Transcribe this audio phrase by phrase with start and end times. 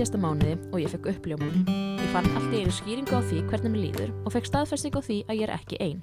[0.00, 1.66] síðasta mánuði og ég fekk uppljómun.
[1.68, 5.00] Ég fann allt í einu skýringu á því hvernig mér líður og fekk staðfesting á
[5.04, 5.98] því að ég er ekki einn.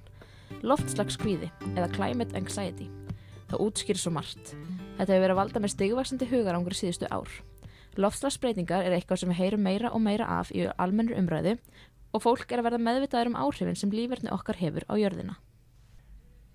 [0.61, 2.91] Loftslagskvíði eða climate anxiety.
[3.49, 4.51] Það útskýrir svo margt.
[4.99, 7.31] Þetta hefur verið að valda með stigvaksandi hugarangur síðustu ár.
[7.97, 11.55] Loftslagsbreytingar er eitthvað sem við heyrum meira og meira af í almennur umræðu
[12.13, 15.39] og fólk er að verða meðvitaður um áhrifin sem lífverðni okkar hefur á jörðina.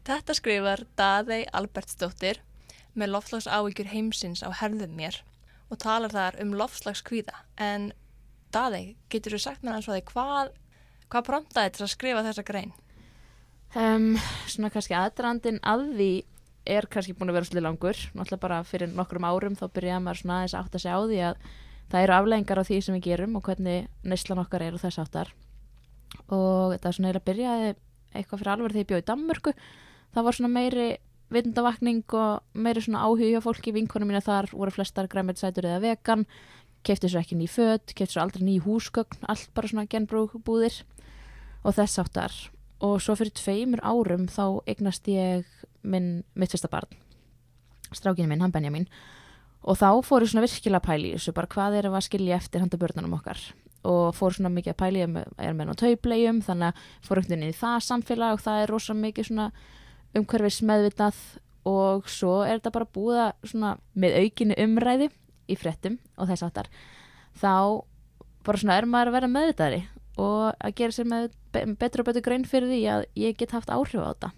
[0.06, 2.38] Þetta skrifar Daðei Albertsdóttir
[2.94, 5.24] með loftslags ávíkjur heimsins á herðum mér
[5.72, 7.44] og talar þar um loftslagskvíða.
[7.56, 7.90] En
[8.52, 10.52] Daðei, getur þú sagt mér því hvað,
[11.08, 12.74] hvað promptaði til að skrifa þessa grein?
[13.72, 14.10] Um,
[14.52, 16.10] svona kannski aðdrandin að því
[16.68, 20.20] er kannski búin að vera svolítið langur náttúrulega bara fyrir nokkrum árum þá byrjaði maður
[20.20, 21.46] svona aðeins átt að segja á því að
[21.92, 25.00] það eru afleggingar á því sem við gerum og hvernig neyslan okkar er og þess
[25.02, 25.32] áttar
[26.28, 27.72] og þetta er svona eða byrjaði
[28.12, 29.54] eitthvað fyrir alveg þegar ég bjóði í Danmörku
[30.12, 30.86] það var svona meiri
[31.34, 33.74] vitundavakning og meiri svona áhugja fólki.
[33.74, 36.26] Vinkonum mína þar voru flestar græmitsætur eða vegan
[36.82, 40.82] kefti svo ekki ný fött, kefti svo aldrei ný húsgögn allt bara svona genbrúbúðir
[41.62, 42.34] og þess áttar
[42.82, 45.46] og svo fyrir tveimur árum þá eignast ég
[45.86, 46.90] minn, mitt fyrsta barn
[47.96, 48.86] strákinu minn, hann Benjamin.
[49.62, 52.80] Og þá fór ég svona virkilega pæli þessu bara hvað er að skilja eftir handa
[52.80, 53.38] börnunum okkar.
[53.86, 57.52] Og fór svona mikið að pæli er með náttúrulega tauplegjum þannig að fór einhvern veginn
[57.54, 59.46] í það samfélag og það er rosalega mikið svona
[60.18, 61.18] umhverfis meðvitað
[61.68, 65.08] og svo er þetta bara búða svona með aukinu umræði
[65.50, 66.68] í frettum og þess aftar
[67.38, 67.84] þá
[68.46, 69.82] bara svona er maður að vera meðvitaðri
[70.20, 71.28] og að gera sér með
[71.80, 74.32] betur og betur grein fyrir því að ég get haft áhrif á þetta.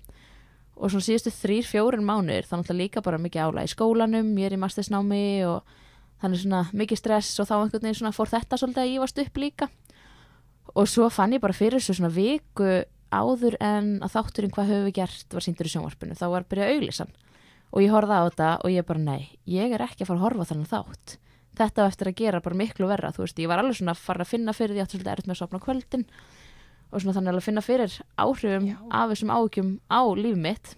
[0.74, 4.48] Og svona síðustu þrýr, fjórun mánur þá náttúrulega líka bara mikið ála í skólanum ég
[4.48, 5.74] er í mastersnámi og
[6.22, 9.40] þannig svona mikið stress og þá einhvern veginn svona fór þetta svolítið að ívast upp
[9.42, 9.70] líka.
[10.74, 12.82] Og svo fann ég bara fyrir þessu svona viku
[13.14, 16.74] áður en að þátturinn hvað höfum við gert var síndur í sjónvarpinu, þá var byrjað
[16.74, 17.12] auglisann
[17.74, 20.26] og ég horfði á þetta og ég bara nei, ég er ekki að fara að
[20.28, 21.16] horfa þannig þátt
[21.58, 24.02] þetta á eftir að gera bara miklu verra þú veist, ég var alveg svona að
[24.04, 26.06] fara að finna fyrir því að þetta er með að sopna kvöldin
[26.90, 28.76] og svona þannig að finna fyrir áhrifum Já.
[28.90, 30.74] af þessum áhugjum á líf mitt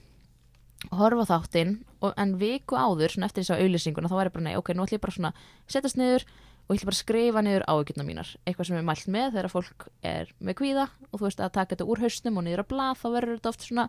[0.90, 4.46] og horfa þáttinn en viku áður, svona eftir þess að auðlýsinguna þá var ég bara,
[4.46, 5.32] nei, ok, nú ætlum ég bara svona
[5.66, 6.26] setjast niður
[6.66, 8.34] og ég ætlum bara að skrifa niður áhugjuna mínar.
[8.44, 11.74] Eitthvað sem er mælt með þegar fólk er með kvíða og þú veist að taka
[11.74, 13.88] þetta úr hausnum og niður á blað, þá verður þetta oft svona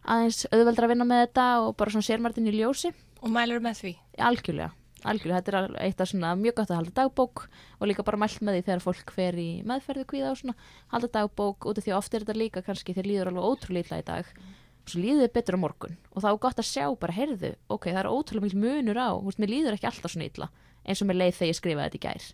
[0.00, 2.92] aðeins auðveldra að vinna með þetta og bara svona sér maður þetta inn í ljósi.
[3.20, 3.96] Og mælur með því?
[4.30, 4.70] Algjörlega
[5.08, 7.44] algjörlega, þetta er eitt af svona mjög gott að halda dagbók
[7.78, 10.56] og líka bara mælt með því þegar fólk fer í meðferðu kvíða og svona
[10.92, 14.06] halda dagbók út af því ofta er þetta líka kannski þegar líður alveg ótrúlega í
[14.10, 14.32] dag.
[14.80, 17.52] Og svo líður þið betur á morgun og þá er gott að sjá bara, heyrðu,
[17.68, 20.50] ok, það er ótrúlega mjög munur á, þú veist, mér líður ekki alltaf svona illa
[20.90, 22.28] eins og mér leið þegar ég skrifaði þetta í gær.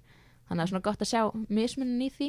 [0.46, 1.22] Þannig að það er svona gott að sjá
[1.58, 2.28] mismunin í því.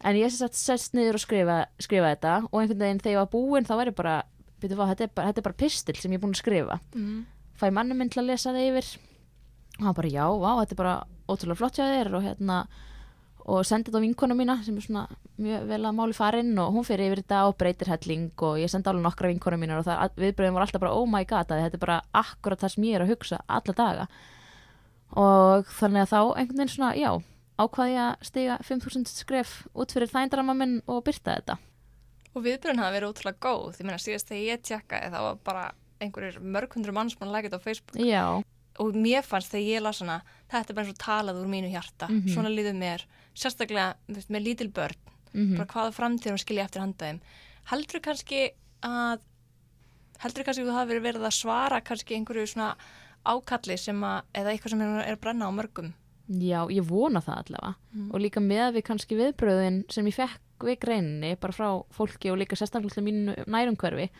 [0.00, 3.32] En ég sett sest niður og skrifa, skrifa þetta og einhvern veginn þegar ég var
[3.34, 4.16] búinn þá var ég bara,
[4.62, 6.78] byrju, þetta, er bara þetta er bara pistil sem ég er búin að skrifa.
[6.96, 7.24] Mm.
[7.60, 8.92] fæ mannum minn til að lesa það yfir.
[9.80, 10.94] Og hann bara já, vá, þetta er bara
[11.28, 12.62] ótrúlega flott hjá þér og hérna
[13.50, 15.04] og sendi þetta á vinkona mína sem er svona
[15.40, 18.70] mjög vel að máli farinn og hún fyrir yfir þetta og breytir helling og ég
[18.70, 21.78] sendi alveg nokkra vinkona mína og það viðbröðum var alltaf bara oh my god þetta
[21.78, 24.06] er bara akkurat það sem ég er að hugsa alla daga
[25.18, 27.10] og þannig að þá einhvern veginn svona já
[27.60, 31.58] ákvaði ég að stiga 5000 skref út fyrir þændrama minn og byrta þetta.
[32.30, 33.74] Og viðbröðun hafa verið ótrúlega góð.
[33.76, 35.64] Því að síðast þegar ég tjekkaði þá var bara
[36.00, 38.00] einhverjir mörg hundru mann sem hann lækit á Facebook.
[38.00, 38.40] Já.
[38.80, 41.68] Og mér fannst þegar ég las hana þetta er bara eins og talað úr mínu
[41.68, 42.08] hjarta.
[42.08, 42.32] Mm -hmm.
[42.32, 43.04] svona líður mér,
[43.34, 44.96] sérstaklega veist, með lítil börn,
[45.34, 45.56] mm -hmm.
[45.58, 47.20] bara hvaða framtíðum skilja eftir handaðum
[47.68, 48.46] heldur kannski
[48.86, 49.26] að
[50.20, 52.72] heldur kannski að þú hafi verið að svara kannski einhverju svona
[53.24, 55.90] ákalli sem að, eða eitthvað sem er að brenna á mörgum.
[56.30, 57.72] Já, ég vona það allavega.
[57.90, 58.10] Mm.
[58.14, 62.38] og líka með við kannski viðbröðin sem ég fekk við greinni bara frá fólki og
[62.38, 64.10] líka sérstaklega mínu nærumhverfi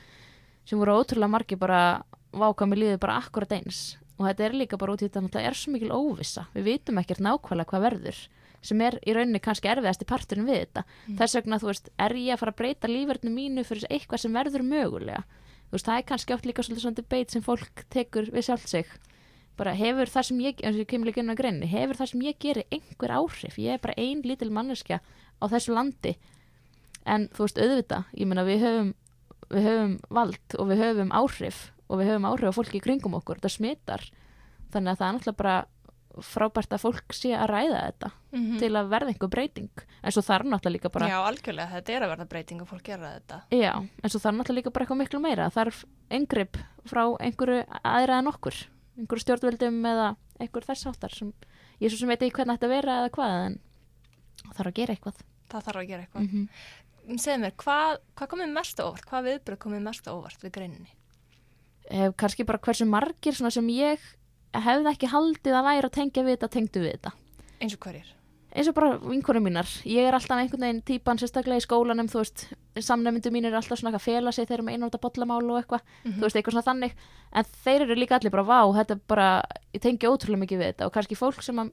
[0.66, 2.02] sem voru ótrúlega margi bara
[2.32, 3.96] váka með líðið bara akkurat eins.
[4.18, 7.00] Og þetta er líka bara út í þetta það er svo mikil óvissa, við vitum
[7.00, 8.20] ekkert nákvæmlega hvað verður
[8.60, 10.82] sem er í rauninni kannski erfiðast í parturinn við þetta.
[11.06, 11.14] Mm.
[11.16, 14.36] þess vegna þú veist, er ég að fara að breyta lífverðinu mínu fyrir eitthvað sem
[14.36, 15.22] verður mögulega
[15.70, 18.66] þú veist, það er kannski oft líka svolítið svona debate sem fólk tekur við sjálf
[18.68, 18.90] sig.
[19.56, 22.12] Bara hefur það sem ég, eins og ég kemur líka inn á greinni hefur það
[22.12, 23.58] sem ég gerir einhver áhrif?
[23.60, 26.16] Ég er bara ein lítil manneskja á þessu landi.
[27.06, 28.94] En þú veist, auðvita, ég menna við höfum
[29.50, 33.16] við höfum vald og við höfum áhrif og við höfum áhrif á fólki í kringum
[33.18, 33.40] okkur.
[33.40, 34.06] Þetta smittar
[34.70, 35.56] þannig að það er náttúrulega bara
[36.26, 38.58] frábært að fólk sé að ræða þetta mm -hmm.
[38.58, 42.02] til að verða einhver breyting en svo þarf náttúrulega líka bara Já, algjörlega, þetta er
[42.02, 43.72] að verða breyting og fólk gera þetta Já,
[44.02, 48.26] en svo þarf náttúrulega líka bara eitthvað miklu meira þarf engripp frá einhverju aðra en
[48.26, 48.54] okkur,
[48.98, 51.32] einhverju stjórnvöldum eða einhver þess áttar sem
[51.80, 53.60] ég svo sem veit ekki hvernig þetta vera eða hvað en
[54.54, 57.18] þarf að gera eitthvað Það þarf að gera eitthvað mm -hmm.
[57.18, 59.04] Segð mér, hvað, hvað komið mest óvart?
[59.08, 60.52] Hvað viðbröð komið mest óvart við
[64.54, 67.12] margir sem hefði ekki haldið að væri að tengja við þetta, tengdu við þetta.
[67.60, 68.08] Eins og hverjir?
[68.50, 69.68] Eins og bara vinkonum mínar.
[69.86, 72.48] Ég er alltaf einhvern veginn típan sérstaklega í skólanum þú veist,
[72.82, 76.18] samnefndu mín er alltaf svona að fela sig þegar maður einnóta bollamál og eitthvað Mhm.
[76.18, 76.92] þú veist, eitthvað svona þannig.
[77.32, 79.42] En þeir eru líka allir bara, vá, þetta er bara
[79.72, 80.86] ég tengi ótrúlega mikið við þetta.
[80.86, 81.70] Og kannski fólk sem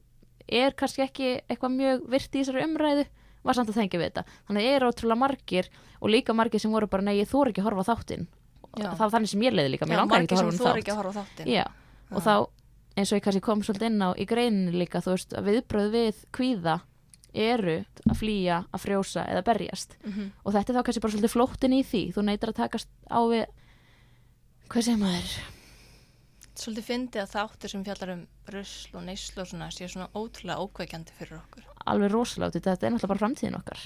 [0.47, 3.06] er kannski ekki eitthvað mjög virt í þessari umræðu
[3.44, 4.25] var samt að tengja við þetta.
[4.47, 5.69] Þannig er ótrúlega margir
[6.01, 8.27] og líka margir sem voru bara, nei, ég þór ekki að horfa á þáttinn.
[8.77, 8.91] Já.
[8.94, 10.62] það var þannig sem ég leiði líka, mér Já, langar ekki margir að sem horfa
[10.62, 11.65] þú á er ekki þátt að horfa þáttin Já,
[12.13, 12.33] og þá
[12.98, 15.92] eins og ég kannski kom svolítið inn á í greinin líka, þú veist, að viðbröð
[15.94, 16.80] við kvíða
[17.38, 17.78] eru
[18.10, 20.32] að flýja, að frjósa eða berjast Mhm.
[20.46, 23.20] og þetta er þá kannski bara svolítið flóttin í því þú neytar að takast á
[23.30, 23.46] við
[24.70, 25.38] hvað segir maður?
[26.58, 30.58] Svolítið fyndi að þáttir sem fjallar um rusl og neyslu og svona séu svona ótrúlega
[30.66, 31.64] ókveikjandi fyrir okkur.
[31.86, 33.78] alveg rosalega, þetta er náttúrulega bara framtíðin okkar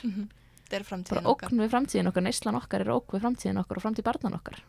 [0.71, 1.49] Þetta er framtíðin bara okkar.
[1.51, 4.61] ókn við framtíðin okkar, neyslan okkar er ókn við framtíðin okkar og framtíð barnan okkar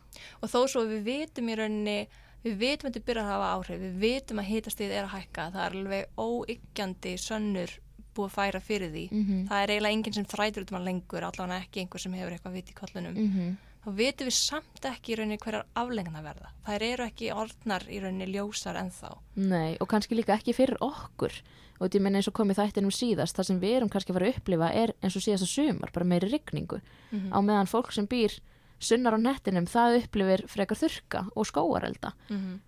[0.43, 2.07] Og þó svo við vitum í rauninni,
[2.43, 5.49] við vitum að þetta byrja að hafa áhrif, við vitum að hitastíð er að hækka,
[5.53, 7.75] það er alveg óyggjandi sönnur
[8.13, 9.05] búið að færa fyrir því.
[9.11, 12.13] mm Það er eiginlega enginn sem þrætur út um að lengur, allavega ekki einhver sem
[12.13, 13.15] hefur eitthvað vit í kollunum.
[13.15, 13.55] -hmm.
[13.83, 16.53] Þá vitum við samt ekki í rauninni hverjar aflengna verða.
[16.65, 19.17] Það eru ekki orðnar í rauninni ljósar ennþá.
[19.35, 21.33] Nei, og kannski líka ekki fyrir okkur
[21.79, 24.17] og þetta ég menn eins og komið þættinum síðast það sem við erum kannski að
[24.17, 26.79] fara að upplifa er eins og síðast að sumar, bara meiri rigningu
[27.11, 28.39] Mm á meðan fólk sem býr
[28.83, 32.59] sunnar á nettinum það upplifir frekar þurka og skóarelda -hmm.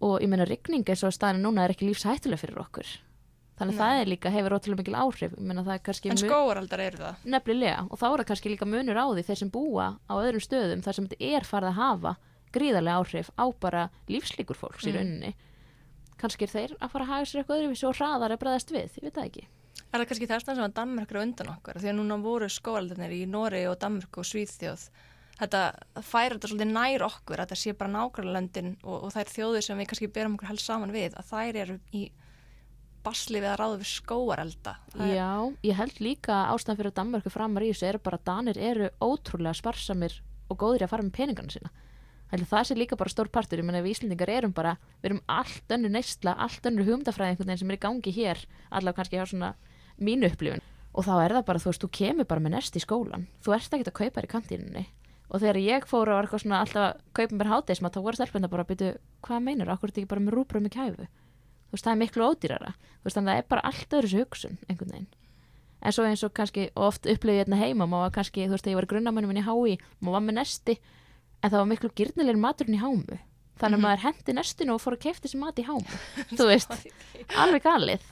[0.00, 2.86] og ég meina rigning eins og staðinu núna er ekki lífshættuleg fyrir okkur
[3.60, 3.80] þannig Nei.
[3.80, 5.60] það er líka hefur ótrúlega mikil áhrif meina
[6.04, 7.14] En skóaraldar eru það.
[7.24, 10.40] nefnilega og þá er það kannski líka munur á því þeir sem búa á öðrum
[10.40, 12.16] stöðum þar sem þetta er farið að hafa
[12.52, 14.96] gríðarlega áhrif á bara lífslíkur fólks í Mm.
[14.96, 15.34] rauninni
[16.18, 18.90] kannski er þeir að fara að haga sér eitthvað öðruvísi og hraðar að bregðast við,
[18.96, 19.46] ég veit það ekki
[19.92, 21.78] Er það kannski þess að Danmörk er á undan okkur?
[21.80, 24.84] Því að núna voru skóaldarnir í Nóri og Danmörk og Svíþjóð.
[25.40, 25.60] Þetta
[26.04, 29.78] færa þetta svolítið nær okkur, að þetta sé bara nákvæmlandin og, og þær þjóðir sem
[29.80, 32.02] við kannski berum okkur helst saman við, að þær eru í
[33.00, 34.74] basli við að ráða við skóarelda.
[34.92, 35.30] Það er- Já,
[35.70, 38.90] ég held líka ástæðan fyrir að Danmörku framar í þessu er bara að Danir eru
[39.00, 40.18] ótrúlega sparsamir
[40.50, 41.70] og góðir að fara með peningana sína
[42.30, 45.72] það sé líka bara stór partur, ég menna við Íslendingar erum bara, við erum allt
[45.74, 49.26] önnur neysla, allt önnur hugmyndafræði einhvern veginn sem er í gangi hér, allavega kannski hjá
[49.26, 49.48] svona
[49.98, 50.62] mínu upplifun.
[50.94, 53.54] Og þá er það bara, þú veist, þú kemur bara með nest í skólan, þú
[53.56, 54.84] ert ekki að kaupa þér í kantíninni.
[55.30, 58.18] Og þegar ég fór og var eitthvað svona alltaf að kaupa mér háteismat, þá voru
[58.18, 61.06] stelpunda bara að byrja, hvað meinar, akkur er þetta ekki bara með rúbrum í kæfu?
[61.06, 62.72] Þú veist, það er miklu ódýrara.
[62.98, 65.06] Þú veist, þannig að það er bara allt öðru þessu hugsun, einhvern veginn.
[65.80, 68.74] En svo eins og kannski oft upplifið hérna heima, maður var kannski, þú veist, þegar
[68.74, 70.74] ég var grunnamönnum minni í HÍ, maður var með nesti,
[71.40, 73.18] en það var miklu gyrnilegir maturinn í hámu.
[73.60, 73.84] Þannig að Mhm.
[73.86, 76.00] maður hendi nestinu og fór að keifta þessi mat í hámu.
[76.36, 76.74] þú veist,
[77.38, 78.02] alveg galið.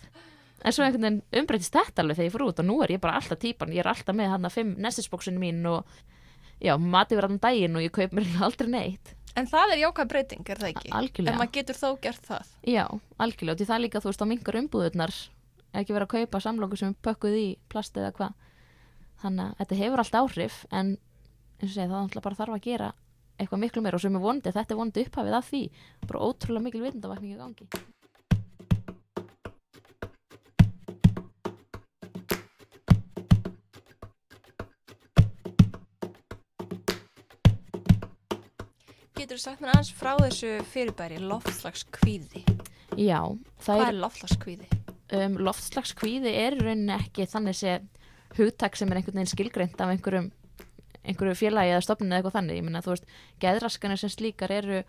[0.64, 3.00] En svo einhvern veginn umbreytist þetta alveg þegar ég fór út og nú er ég
[3.00, 5.84] bara alltaf típan, ég er alltaf með hann að fimm nestisbóksinu mín og
[6.62, 9.14] já, mati verið allan daginn og ég kaup mér aldrei neitt.
[9.38, 10.92] En það er jákvæð breyting, er það ekki?
[10.98, 11.32] Algjörlega.
[11.32, 12.54] En maður getur þó gert það.
[12.66, 12.84] Já,
[13.22, 15.18] algjörlega, því það er líka, þú veist, á mingar umbúðurnar
[15.76, 18.32] ekki vera að kaupa samlóku sem er pökkuð í plast eða hvað
[19.22, 20.94] þannig að þetta hefur allt áhrif en
[21.58, 22.88] eins og segja, það náttúrulega bara þarf að gera
[23.38, 25.62] eitthvað miklu meira og sem er vondi, þetta er vondi upphafið af því,
[26.06, 27.68] bara ótrúlega mikil vitundavakning í gangi.
[39.28, 42.40] Getur sagt mér aðeins frá þessu fyrirbæri loftslagskvíði?
[42.96, 43.18] Já,
[43.60, 44.68] Hvað er, er loftslagskvíði?
[45.18, 47.74] um, loftslagskvíði er í rauninni ekki þannig sé
[48.38, 50.30] hugtak sem er einhvern veginn skilgreint af einhverjum
[51.04, 53.12] einhverju félagi eða stofnun eða eitthvað þannig, ég meina þú veist
[53.44, 54.80] geðraskanir sem slíkar eru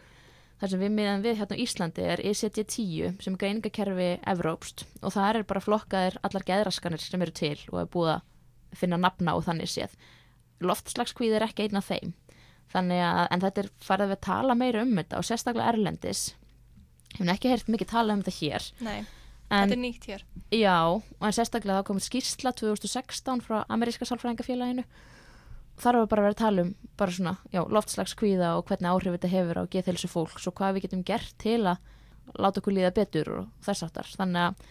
[0.63, 4.85] það sem við miðan við hérna á Íslandi er E ECD-10 sem er greiningakerfi Evrópst
[5.03, 9.03] og það er bara flokkaðir allar geðraskanir sem eru til og er búið að finna
[9.03, 9.99] nafna og þannig séð
[10.63, 12.15] loftslagskvíði er ekki einn af þeim
[12.73, 16.23] þannig að, en þetta er farið við að tala meira um þetta og sérstaklega erlendis.
[17.17, 18.67] Ég hef ekki heyrt mikið tala um þetta hér.
[18.85, 18.97] Nei,
[19.49, 20.25] en þetta er nýtt hér.
[20.53, 24.83] Já, og en sérstaklega þá komið skýrsla 2016 frá Ameríska sálfræðingafélaginu.
[25.79, 29.31] Þar var bara verið að tala um bara svona, já, loftslagskvíða og hvernig áhrif þetta
[29.31, 31.79] hefur á geðhilsu fólks og hvað við getum gert til að
[32.37, 34.65] láta okkur líða betur og þess aftar þannig að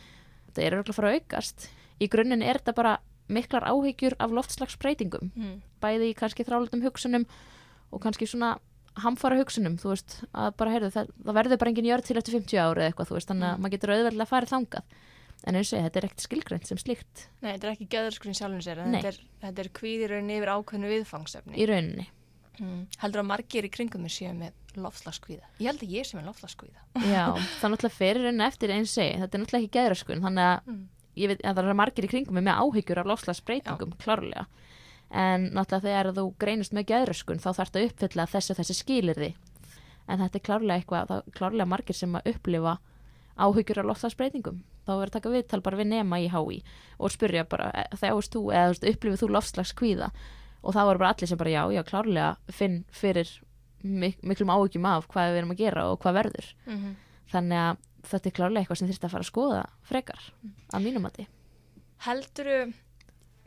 [0.51, 1.69] þetta er örgulega að fara að aukast.
[1.99, 2.93] Í grunninn er þetta bara
[3.29, 5.57] miklar áhyggjur af loftslagsbreytingum Mm.
[5.81, 7.25] bæði í kannski þrálutum hugsunum
[7.93, 8.57] og kannski svona
[8.99, 12.35] hamfara hugsunum, þú veist, að bara heyrðu, það, það verður bara engin jörð til eftir
[12.35, 13.63] 50 ári eða eitthvað, þú veist, þannig að Mm.
[13.63, 14.83] maður getur auðveldlega að fara þangað
[15.47, 17.87] en eins og ég, þetta er ekkert skilgreint sem slíkt Nei, þetta er ekki
[18.67, 19.01] sér, en Nei.
[19.03, 21.55] þetta er, þetta er kvíðirinn yfir ákveðnu viðfangsefni.
[21.57, 22.09] í rauninni
[22.59, 22.89] Mm.
[22.99, 25.47] Heldur að margir í kringum mig séu með loftslagskvíða?
[25.63, 26.81] Ég held að ég sé með loftslagskvíða.
[27.07, 30.25] Já, það er náttúrulega fyrir rauninni eftir eins og ég, þetta er náttúrulega ekki geðraskun
[30.27, 30.81] þannig að Mm.
[31.29, 34.47] veit að það er margir í kringum mig með áhyggjur af lofslagsbreytingum, klárlega
[35.11, 39.31] en náttúrulega þegar þú greinist með geðraskun þá þarf þetta að uppfylla þessi þessi skilirði
[40.09, 42.79] en þetta er klárlega eitthvað, það er klárlega margir sem að upplifa
[43.39, 44.63] áhyggjur af loftslagsbreytingum.
[44.87, 46.61] Þá verður að taka viðtal bara við nema í HÍ
[46.99, 50.09] og spyrja bara, e, þjáist þú eða upplifið þú loftslagskvíða?
[50.65, 53.31] Og þá voru bara allir sem bara já, já, klárlega finn fyrir
[53.85, 56.49] mik miklum áhyggjum af hvað við erum að gera og hvað verður.
[56.67, 56.97] Mhm.
[57.29, 57.77] þannig að
[58.09, 60.23] þetta er klárlega eitthvað sem þurfti að fara að skoða frekar
[60.73, 61.05] að mínum
[62.07, 62.73] Helduru,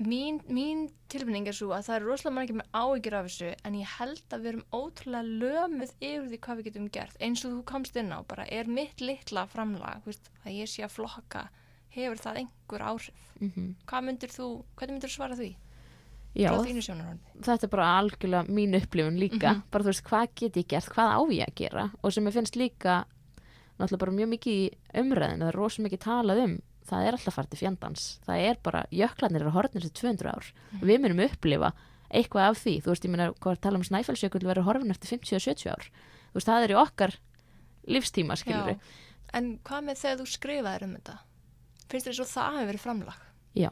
[0.08, 3.78] mín, mín tilfinning er svo að það eru rosalega margir með áhyggjur af þessu en
[3.80, 7.18] ég held að við erum ótrúlega lömuð yfir því hvað við getum gert.
[7.20, 10.86] Eins og þú komst inn á bara er mitt litla framlag veist, að ég sé
[10.86, 11.48] að flokka
[11.96, 13.28] hefur það einhver áhrif?
[13.42, 15.52] Mm hvað myndir þú, hvernig myndir þú svara því?
[16.32, 16.52] Já,
[17.44, 19.52] þetta er bara algjörlega mín upplifun líka.
[19.52, 19.64] Mhm.
[19.72, 21.92] bara þú veist, hvað get ég gert, hvað á ég að gera?
[22.04, 23.06] Og sem ég finnst líka
[23.78, 26.56] náttúrulega bara mjög mikið í umræðinu það er rosa mikið talað um,
[26.90, 28.08] það er alltaf farið til fjandans.
[28.26, 31.74] Það er bara, jöklarnir eru horfnir til 200 ár, við munum upplifa
[32.12, 35.72] eitthvað af því, þú veist, ég meina hvað tala um snæfellsjökull verður horfin eftir 50-70
[35.72, 35.86] ár.
[36.32, 37.16] Þú veist, það er í okkar
[37.88, 38.82] lífstíma, skilur Já.
[39.32, 41.14] En hvað með þegar þú skrifaðir um þetta?
[41.92, 43.22] Finnst þér svo það hefur verið framlag?
[43.56, 43.70] Já,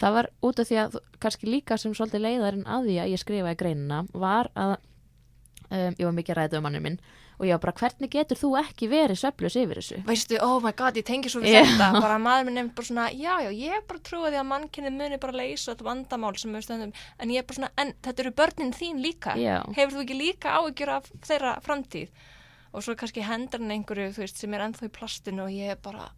[0.00, 3.22] það var út af því að kannski líka sem svolítið leiðarinn að því að ég
[3.22, 6.98] skrifaði greinina var að um, ég var mikið ræða um mannum minn
[7.38, 9.98] og ég var bara hvernig getur þú ekki verið söflus yfir þessu?
[10.08, 11.60] Veistu, oh my god, ég tengi svo við Já.
[11.68, 14.92] þetta bara maður minn nefnd bara svona, já, já, ég bara trúið því að mannkynni
[14.96, 18.24] muni bara leysa þetta vandamál sem við stöndum, en ég er bara svona en þetta
[18.24, 19.62] eru börnin þín líka Já.
[19.78, 22.26] hefur þú ekki líka áhyggjur af þeirra framtíð
[22.74, 25.76] og svo kannski hendur hann einhverju, þú veist, sem er ennþá í plastinu og ég
[25.76, 26.10] er bara,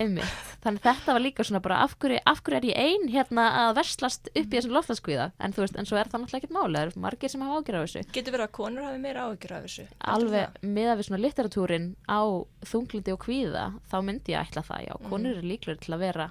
[0.00, 0.36] Einmitt.
[0.64, 3.44] Þannig að þetta var líka svona bara af hverju, af hverju er ég ein hérna
[3.66, 6.54] að verslast upp í þessum loftlaskvíða en þú veist, en svo er það náttúrulega ekkert
[6.56, 8.04] máli það eru margir sem hafa ágjör af þessu.
[8.16, 9.86] Getur verið að konur hafi meira áhyggjur af þessu?
[10.14, 10.68] Alveg það?
[10.78, 12.20] miða við svona litteratúrin á
[12.72, 16.28] þunglindi og kvíða þá myndi ég ætla það, já, konur eru líklega til að vera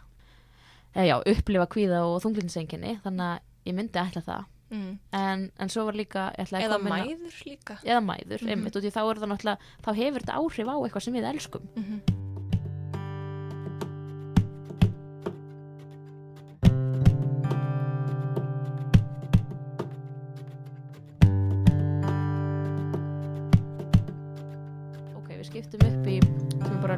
[0.95, 4.93] eða já, upplifa kvíða og þunglindisenginni, þannig að ég myndi ætla það, mm.
[5.19, 7.77] en, en svo var líka að eða á- mæður líka.
[7.85, 8.49] Eða mæður, Mhm.
[8.55, 9.01] einmitt, og því þá
[9.45, 11.69] það þá hefur þetta áhrif á eitthvað sem við elskum.
[11.75, 12.28] Mm ok,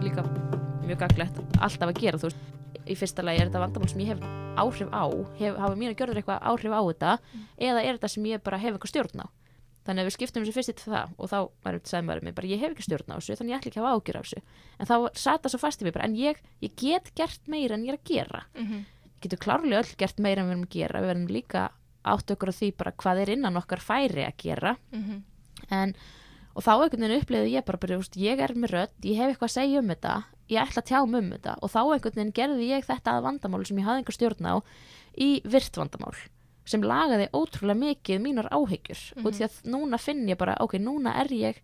[0.02, 0.24] bara líka
[0.88, 2.40] mjög gaglegt alltaf að gera, þú veist.
[2.90, 4.22] Í fyrsta lagi er þetta vandamál sem ég hef
[4.58, 5.04] áhrif á
[5.38, 7.12] hef, hafa mínu gjörður eitthvað áhrif á þetta
[7.62, 9.28] eða er þetta sem ég bara hef eitthvað stjórn á.
[9.86, 12.36] Þannig að við skiptum þessu fyrst í það og þá var þetta sagði maður mér
[12.38, 14.22] bara ég hef ekki stjórn á þessu þannig ég ætla ekki að hafa ágjör á
[14.26, 14.42] þessu.
[14.80, 17.78] En þá sat það svo fast í mig bara en ég, ég get gert meira
[17.78, 18.44] en ég er að gera.
[18.58, 18.86] -hmm.
[19.22, 21.70] getur klárlega öll gert meira en við erum að gera við verðum líka
[22.02, 24.78] átt okkur á því bara hvað er innan okkar færi að gera.
[24.92, 25.24] Mhm.
[25.70, 25.96] en,
[26.56, 29.34] og þá einhvern veginn upplifði ég bara, bara veist, ég er með rödd, ég hef
[29.34, 30.16] eitthvað að segja um þetta
[30.52, 31.56] ég ætla að tjá mig um þetta.
[31.64, 34.56] Og þá einhvern veginn gerði ég þetta að vandamál sem ég hafði einhver stjórn á
[35.16, 36.16] í virt vandamál
[36.72, 39.02] sem lagaði ótrúlega mikið mínar áhyggjur.
[39.16, 39.26] Mhm.
[39.26, 41.56] og því að núna finn ég bara, ok, núna er ég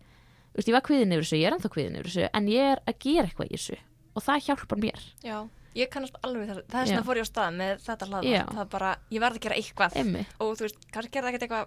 [0.52, 2.72] þú veist, ég var kviðin yfir þessu, ég er ennþá kviðin yfir þessu en ég
[2.72, 3.78] er að gera eitthvað í þessu.
[4.16, 6.62] Og það hjálpar mér, Já, ég kannast alveg það.
[6.66, 8.10] Það er svona fór ég á stað með þetta Já.
[8.10, 9.96] hlaðvarp það er bara, ég verð að gera eitthvað.
[10.02, 11.66] Emmi og þú veist, kannski er það ekkert eitthvað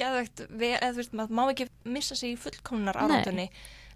[0.00, 3.02] geðvegt, eða þú veist, maður má ekki missa sig í fullkomnar Nei.
[3.04, 3.48] árátunni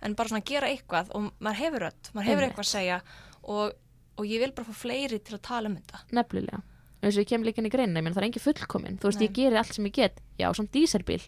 [0.03, 2.99] en bara svona gera eitthvað og maður hefur öll maður hefur eitthvað að segja
[3.43, 3.77] og,
[4.19, 6.03] og ég vil bara fá fleiri til að tala um þetta.
[6.19, 6.63] Nefnilega.
[7.03, 8.99] Eins og ég kem líka inn í greinina, ég menn það er engin fullkomin.
[9.03, 9.27] Þú veist, Nei.
[9.27, 11.23] ég geri allt sem ég get, já, samt díselbíl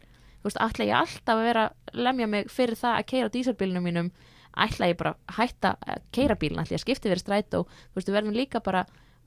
[0.45, 3.87] þú veist, ætla ég alltaf að vera að lemja mig fyrir það að keira díselbílnum
[3.89, 4.11] mínum?
[4.61, 6.61] Ætla ég bara hætta að keira bílinn?
[6.61, 7.63] Ætla ég að skipti verið strætó?
[7.65, 8.83] Þú veist, við verðum líka bara,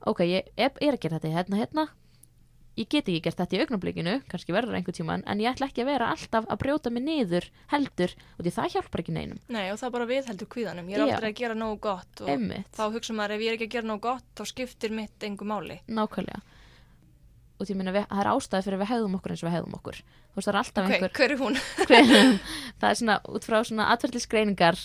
[0.06, 1.88] ok, ég er að gera þetta hérna, hérna
[2.78, 5.82] ég get ekki gert þetta í augnablikinu, kannski verður einhver tíman en ég ætla ekki
[5.84, 9.40] að vera alltaf að brjóta mig niður heldur, og því það hjálpar ekki neinum.
[9.50, 12.70] Nei, og það bara viðheldur kvíðanum, ég er aldrei að gera nógu gott og Einmitt.
[12.76, 15.48] þá hugsa maður ef ég er ekki að gera nógu gott þá skiptir mitt engu
[15.48, 15.80] máli.
[15.90, 16.40] Nákvæmlega.
[17.58, 19.76] Og því minna, það er ástæði fyrir að við hegðum okkur eins og við hegðum
[19.80, 19.96] okkur.
[20.28, 21.56] Þú veist, það er alltaf Ok, einhver hver er hún?
[22.78, 24.78] það er svona út frá svona atverðlisgreiningar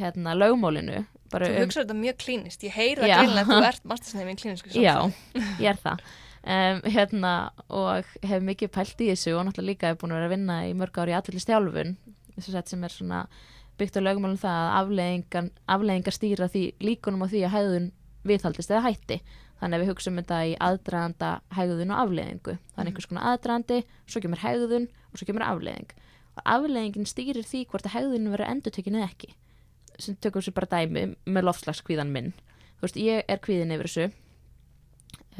[0.00, 4.38] hérna lögmólinu Þú um, hugsaður þetta mjög klínist, ég greinlega að þú ert mastersnefn í
[4.40, 4.96] klínisku já,
[5.60, 6.02] ég er það
[6.44, 7.34] um, hérna
[7.68, 10.58] og hef mikið pælt í þessu og náttúrulega líka hef búin að vera að vinna
[10.68, 11.96] í mörg ári í atverðlistjálfun
[12.40, 13.24] sem er svona
[13.80, 17.88] byggt á lögmálum það að afleðingar, afleðingar stýra því líkunum á því að hegðun
[18.28, 19.20] viðhaldist eða hætti.
[19.60, 23.78] Þannig að við hugsaum þetta í aðdraganda hegðun og afleðingu það er einhvers konar aðdragandi,
[24.08, 25.92] svo kemur hegðun og svo kemur afleðing
[26.36, 29.34] og afleðingin stýrir því hvort að hegðun verður endurtökin eða ekki.
[30.00, 32.32] Sem tökum sér bara dæmi með loftslagskvíðan minn.
[32.78, 34.06] Þú veist, ég er kvíðin yfir þessu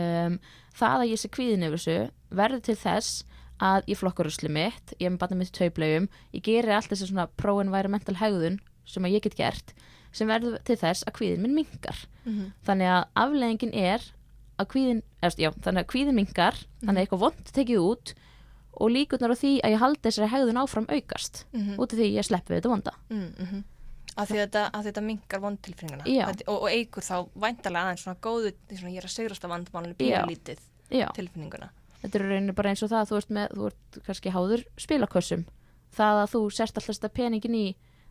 [0.01, 0.39] um,
[0.81, 3.25] það að ég sé kvíðin yfir þessu verður til þess
[3.61, 6.89] að ég flokkar rusli mitt, ég er með batna mitt í tauplegum ég gerir allt
[6.93, 9.75] þessi svona pro-environmental hegðun sem að ég get gert
[10.13, 12.53] sem verður til þess að kvíðin minn mingar Mhm.
[12.67, 14.01] þannig að afleðingin er
[14.61, 16.55] að kvíðin, eða, já, þannig að kvíðin mingar
[16.85, 18.15] þannig að eitthvað vond tekið út
[18.81, 21.77] og líkurnar á því að ég haldi þessari hegðun áfram aukast Mhm.
[21.79, 23.63] út af því ég sleppi við þetta vonda mm -hmm.
[24.21, 26.31] Að því þetta, að þetta mingar vondtilfinninguna.
[26.47, 29.97] Og, og eigur þá væntalega aðeins svona góðu svona ég er að sigrast af vandmálinu
[29.99, 30.21] Já.
[30.25, 30.61] pínlítið
[30.91, 31.71] já, tilfinninguna.
[32.01, 35.45] Þetta er rauninni bara eins og það þú ert, með, þú ert kannski háður spilakössum.
[35.97, 37.67] Það að þú sérst alltaf þetta peningin í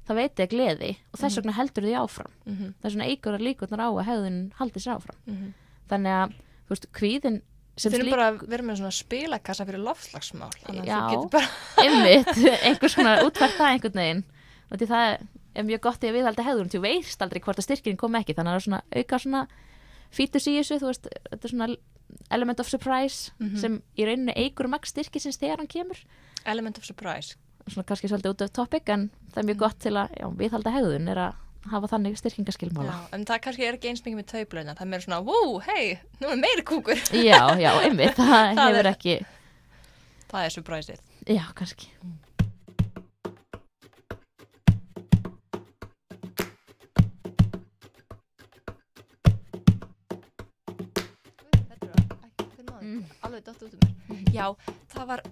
[0.10, 1.42] það veit ég gleði og þess Mhm.
[1.42, 2.32] vegna heldur því áfram.
[2.46, 2.74] Mm -hmm.
[2.82, 5.18] það er svona eigur að líkurnar á að hegðun haldi sér áfram.
[5.26, 5.54] Mm
[5.90, 6.34] þannig að,
[6.66, 7.42] þú veist, kvíðin
[7.80, 11.30] sem Þau eru slík, bara að vera með svona spilakassa fyrir að Já.
[11.32, 11.48] bara
[11.78, 12.28] einmitt.
[12.68, 14.24] Einhvers svona útvært það einhvern veginn.
[14.70, 15.28] Og því það
[15.60, 18.34] er mjög gott í að viðhalda hegðun þú veist aldrei hvort að styrkinn kom ekki
[18.38, 19.42] þannig að það er svona auka svona
[20.12, 21.68] fítus í þessu, þú veist, þetta er svona
[22.32, 23.58] element of surprise Mhm.
[23.62, 25.98] sem í rauninni eigur maks styrkisins þegar hann kemur
[26.46, 27.36] element of surprise
[27.70, 29.60] svona kannski svolítið út af topic en það er mjög Mm.
[29.60, 31.34] gott til að já, viðhalda hegðun er að
[31.70, 34.88] hafa þannig styrkingaskilmála Já, en það kannski er ekki eins mikið með tauplauna það er
[34.88, 38.92] meira svona, wow, hei, nú er meiri kúkur já, já, einmitt, það, Það hefur er-
[38.96, 39.26] ekki
[40.32, 42.18] það er surpriseið já, kannski Mm.
[53.22, 54.34] Alveg dott út um mér.
[54.34, 54.46] Já,
[54.94, 55.24] það var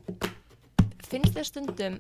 [1.08, 2.00] finnst þér stundum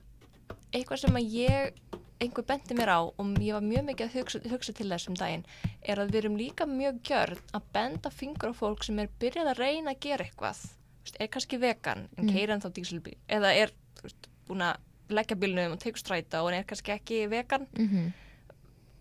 [0.75, 1.81] eitthvað sem að ég
[2.19, 5.43] einhver bendi mér á og ég var mjög mikið að hugsa, hugsa til þessum daginn
[5.85, 9.51] er að við erum líka mjög gjörn að benda fingur á fólk sem er byrjað
[9.53, 10.63] að reyna að gera eitthvað.
[11.05, 12.33] Veist, er kannski vegan en Mm.
[12.33, 13.71] keira en þá dísilbíl eða er
[14.03, 14.77] veist, búin að
[15.09, 17.67] leggja bílnum og tegur stræta og er kannski ekki vegan.
[17.77, 18.13] Mm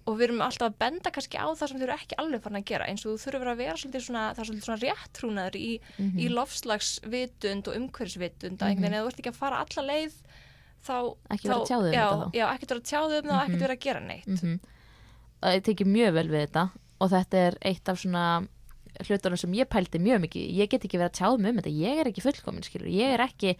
[0.06, 2.60] og við erum alltaf að benda kannski á það sem þau eru ekki alveg farin
[2.60, 5.56] að gera eins og þú þurfur að vera svolítið svona, það er svolítið svona réttrúnaður
[5.58, 6.18] í, Mhm.
[6.18, 8.70] í lofslagsvitund og umhverfisvitund að Mhm.
[8.70, 10.12] einhvern veginn, ef þú ert ekki að fara alla leið
[10.86, 12.32] þá, Ekki vera að tjá þig um þetta þá.
[12.32, 13.46] já, ekkert vera að tjá þau um það og Mhm.
[13.50, 14.60] ekkert vera að gera neitt mm
[15.46, 16.70] ég tekið mjög vel við þetta
[17.00, 18.48] og þetta er eitt af svona
[19.04, 21.76] hlutunum sem ég pældi mjög mikið ég get ekki verið að tjáða mig um þetta,
[21.76, 23.56] ég er ekki fullkomin skilur, ég er ekki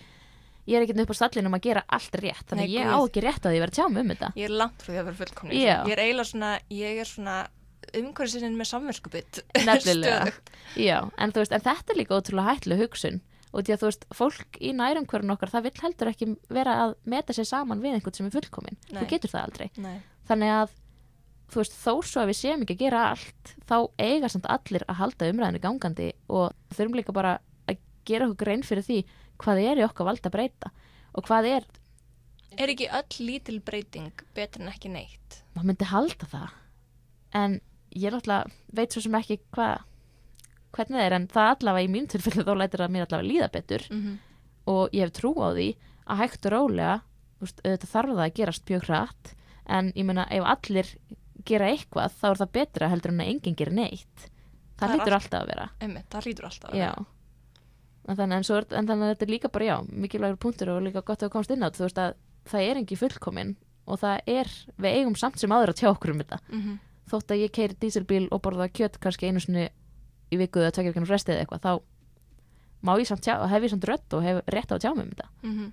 [0.66, 2.98] ég er ekki upp á stallin um að gera allt rétt þannig Nei, ég á
[2.98, 5.07] ekki rétt að verið að tjá mig um þetta ég er langt frá því að
[5.11, 5.76] vera fullkomni Já.
[5.87, 7.37] ég er eiginlega svona, ég er svona
[7.96, 10.33] umhverfisinn með samverskupið Nefnilega.
[10.81, 13.20] Já, en þú veist, en þetta er líka ótrúlega hættileg hugsun
[13.57, 16.96] og því að þú veist, fólk í nærumhverfun okkar það vill heldur ekki vera að
[17.09, 18.98] meta sér saman við einhvern sem er fullkomin, Nei.
[18.98, 19.94] þú getur það aldrei Nei.
[20.29, 20.74] þannig að
[21.55, 24.85] þú veist, þó svo að við séum ekki að gera allt þá eiga samt allir
[24.90, 27.37] að halda umræðinu gangandi og þurfum líka bara
[27.70, 28.98] að gera okkur grein fyrir því
[29.42, 30.70] hvað er í okkar vald að breyta?
[31.16, 31.66] Og hvað er,
[32.57, 35.40] er ekki öll lítil breyting betur en ekki neitt?
[35.55, 36.55] Maður myndi halda það.
[37.37, 37.59] En
[37.96, 39.83] ég náttúrulega veit svo sem ekki hvað
[40.77, 43.51] hvernig það er en það allavega í mín tilfellu þá lætur það mér allavega líða
[43.53, 43.87] betur.
[43.90, 44.16] Mm -hmm.
[44.66, 45.68] og ég hef trú á því
[46.07, 47.01] að hægt og rólega
[47.40, 49.35] veist, auðvitað þarf það að gerast mjög hratt.
[49.66, 50.87] En ég meina ef allir
[51.44, 54.29] gera eitthvað þá er það betra heldur en að enginn gerir neitt.
[54.77, 55.68] Það, Það er hlýtur allt- alltaf að vera.
[55.81, 56.81] Einmitt, það hlýtur alltaf að já.
[56.87, 56.94] vera.
[56.94, 57.15] þannig,
[58.76, 61.32] en, þannig að þetta er líka bara já mikilvægur punktur og líka gott að þú
[61.36, 62.14] komst inn á þú veist að
[62.46, 66.12] það er engi fullkomin og það er, við eigum samt sem áður að tjá okkur
[66.14, 66.38] um þetta.
[66.50, 66.78] Mhm.
[67.06, 69.68] þótt að ég keiri dísilbíl og borða kjött kannski einu sinni
[70.34, 71.72] í viku eða tvekja vikinu frestið eitthvað þá
[72.82, 75.04] má ég samt tjá, hef ég samt rödd og hef rétt á að tjá mig
[75.06, 75.28] um þetta.
[75.42, 75.72] Mm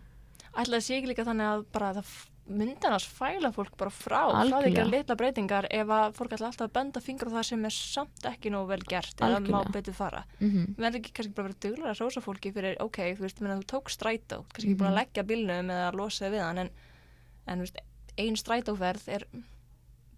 [0.53, 2.11] Ætlaði sé ekki líka þannig að bara það
[2.43, 4.81] myndanars fæla fólk bara frá frá því Algjörlega.
[4.83, 7.75] ekki litla breytingar ef að fólk ætla alltaf að benda fingur á það sem er
[7.77, 9.71] samt ekki nógu vel gert eða má Algjörlega.
[9.77, 12.99] betur fara mm við verðum ekki kannski bara verið duglar að sósa fólki fyrir ok,
[13.15, 14.93] þú veist, menna, þú tók strætó kannski ekki búin Mhm.
[14.93, 16.69] að leggja bílnum eða að losa við hann en,
[17.47, 17.77] en veist,
[18.17, 19.23] ein strætóferð er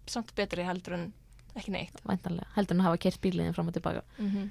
[0.06, 1.12] samt betri heldur en
[1.56, 4.50] ekki neitt væntanlega, heldur en að hafa kert bíliðin fram og tilbaka mm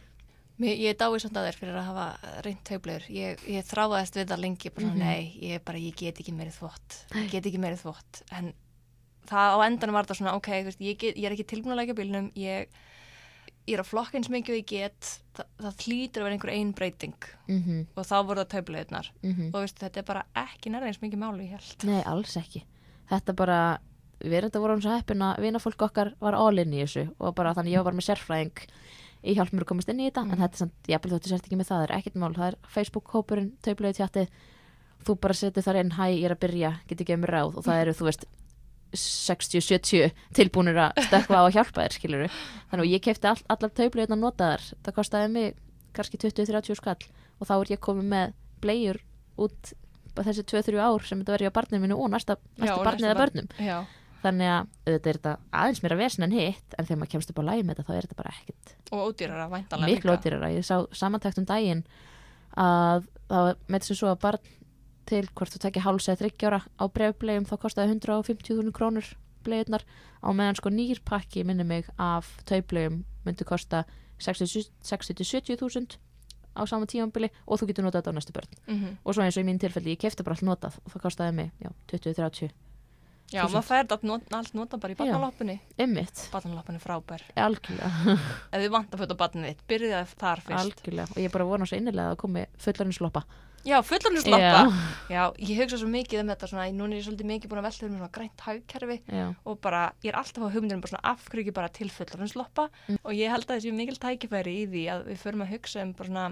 [0.57, 2.03] Mér, ég dái samt að þér fyrir að hafa
[2.45, 3.05] reynd taublegur.
[3.11, 5.03] Ég, ég þráðaðist við það lengi, bara svona, Mhm.
[5.03, 8.21] nei, ég, bara, ég get ekki meiri þvott, ég get ekki meiri þvott.
[8.31, 8.53] En
[9.27, 11.79] það á endanum var það svona, ok, veist, ég, get, ég er ekki tilbúin að
[11.81, 12.67] leggja bílnum, ég,
[13.67, 16.53] ég er að flokka eins mikið og ég get, það, það hlýtur að vera einhver
[16.53, 17.15] ein breyting
[17.49, 19.11] mm -hmm, og þá voru það taublegurnar.
[19.23, 21.83] mm Og veist, þetta er bara ekki nærið eins mikið máli, ég held.
[21.83, 22.63] Nei, alls ekki
[23.11, 23.79] Þetta bara,
[24.21, 27.35] við erum þetta vorum svo heppin að vinafólk okkar var all in í þessu og
[27.35, 28.57] bara þannig ég var með sérfræðing
[29.25, 30.39] í hjálp mér að komast inn í þetta en Mhm.
[30.41, 32.55] þetta er samt, ég þóttu sért ekki með það, það er ekkert mál það er
[32.75, 34.27] Facebook-hópurinn, tauplega tjatti
[35.05, 37.57] þú bara setur þar inn, hæ, ég er að byrja get ekki um ráð?
[37.57, 38.25] Og það eru, þú veist
[38.95, 42.23] 60-70 tilbúinir að stökkva á að hjálpa þér, skilur
[42.71, 45.55] þannig að ég kefti all, allar tauplega notaðar það kostaði mig
[45.95, 46.97] kannski 20-30 skall.
[47.39, 48.33] Og þá er ég komið með
[48.63, 48.99] blegjur
[49.39, 49.73] út
[50.15, 53.47] þessi 2-3 ár sem þetta verið á barninu og næsta, næsta barnið eða barn- börnum.
[53.59, 53.77] Já,
[54.25, 57.41] þannig að auðvitað er þetta aðeins meira vesen en hitt en þegar maður kemst upp
[57.41, 60.67] á lægi með þetta þá er þetta bara ekkert og ódýrara væntanlega miklu ódýrara, ég
[60.67, 61.83] sá samantækt um daginn
[62.55, 64.53] að var með þessu svo að barn
[65.09, 69.11] til hvort þú tekja háls eða þryggjára á brefblegum þá kostaði 150.000 krónur
[69.45, 69.85] blegurnar
[70.25, 73.83] á meðan sko nýr pakki minni mig af taublegum myndi kosta
[74.21, 75.97] 60-70.000
[76.55, 78.51] á sama tímanbili og þú getur notað þetta á næstu börn.
[78.65, 81.01] Mm og svo eins og í mín tilfelli, ég kefti bara allt notað og það
[81.01, 82.53] kostaði mig já, 20-30
[83.33, 85.55] Já, maður fær þetta not, allt nota bara í barnaloppunni.
[85.81, 87.23] Einmitt, Barnaloppunni frábær.
[87.35, 87.89] algjörlega,
[88.53, 90.61] Ef þið vant að fóta barnið þitt, byrjið það þar fyrst.
[90.61, 93.23] algjörlega og ég er bara að vona svo innilega að komi fullarinnsloppa
[93.65, 94.59] Já, fullorðinsloppa.
[95.09, 97.65] Já, ég hugsa svo mikið um þetta svona, núna er ég svolítið mikið búin að
[97.65, 101.09] velta um svona grænt hagkerfi Já, og bara, ég er alltaf á hugmyndunum bara svona
[101.15, 102.99] af hverju ekki bara til fullorðinsloppa Mm.
[103.01, 105.95] og ég held að þessi mikil tækifæri í því að við förum að hugsa um
[105.97, 106.27] bara svona,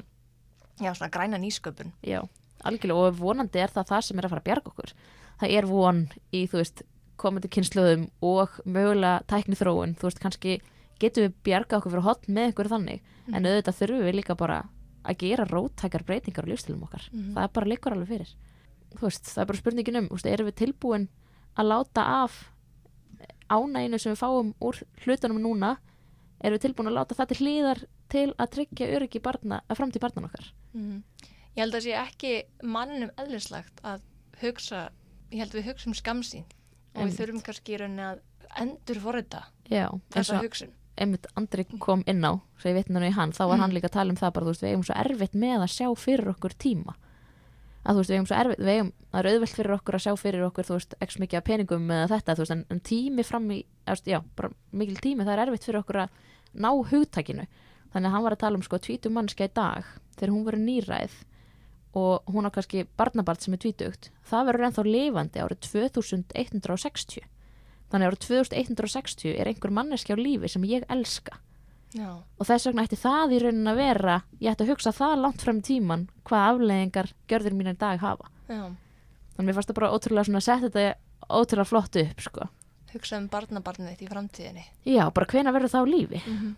[0.78, 1.90] já, svona græna nýsköpun.
[2.06, 2.22] já,
[2.70, 4.94] algjörlega og vonandi er það það sem er að fara að bjarga okkur
[5.42, 6.84] það er von í, þú veist
[7.18, 10.60] komandi kynsluðum og mögulega tækni þróun, þú veist, kannski
[11.00, 13.36] getum við bjarga okkur fyrir hotn með ykkur þannig Mhm.
[13.36, 14.70] en auðvitað þurfum við líka bara
[15.06, 17.34] að gera róttækar breytingar á lífstilum okkar Mhm.
[17.36, 18.34] það er bara líkur alveg fyrir
[18.96, 21.08] þú veist, það er bara spurningin um, þú veist, erum við tilbúin
[21.58, 22.50] að láta af
[23.50, 25.78] ánæginu sem við fáum úr hlutunum núna
[26.44, 30.00] erum við tilbúin að láta það til hlýðar til að tryggja öryggi barna, að framtíð
[30.06, 31.04] barnan okkar Mm.
[31.56, 34.02] Ég held að sé ekki manninum eðlislegt að
[34.42, 34.90] hugsa,
[35.34, 36.46] ég held að við hugsa um skamsýn
[36.94, 38.20] og við þurfum kannski að
[38.62, 39.44] endur forrita
[40.14, 40.74] þessa hugsun.
[41.02, 43.62] einmitt Andri kom inn á svo ég vitna nú í hann, þá var Mm.
[43.66, 45.74] hann líka að tala um það bara, þú veist, við eigum svo erfitt með að
[45.74, 46.94] sjá fyrir okkur tíma
[47.84, 50.04] að þú veist, við eigum svo erfitt við eigum, það er auðvelt fyrir okkur að
[50.06, 52.80] sjá fyrir okkur þú veist, ekki mikið af peningum eða þetta þú veist, en, en
[52.80, 56.10] tími fram í, veist, já, bara mikil tími, það er erfitt fyrir okkur að
[56.54, 57.48] ná hugtakinu,
[57.92, 59.84] þannig að hann var að tala um sko tvítum mannska í dag,
[60.16, 61.18] þegar hún verið nýræð
[61.94, 67.26] og hún á kannski barnabart sem er tvítugt, það verður ennþá lifandi árið 2160
[67.94, 71.38] þannig árið 2160 er einhver manneski á lífi sem ég elska
[71.94, 75.20] Já, og þess vegna ætti það í raunin að vera ég ætti að hugsa það
[75.22, 78.64] langt fram í tíman hvað afleðingar gjörður mín í dag hafa já.
[79.36, 80.88] þannig að mér fannst það bara ótrúlega svona að setja þetta
[81.30, 82.48] ótrúlega flott upp sko.
[82.94, 84.66] Hugsa um barnabarnið þitt í framtíðinni.
[84.90, 86.56] já, bara hvena verður það á lífi Mm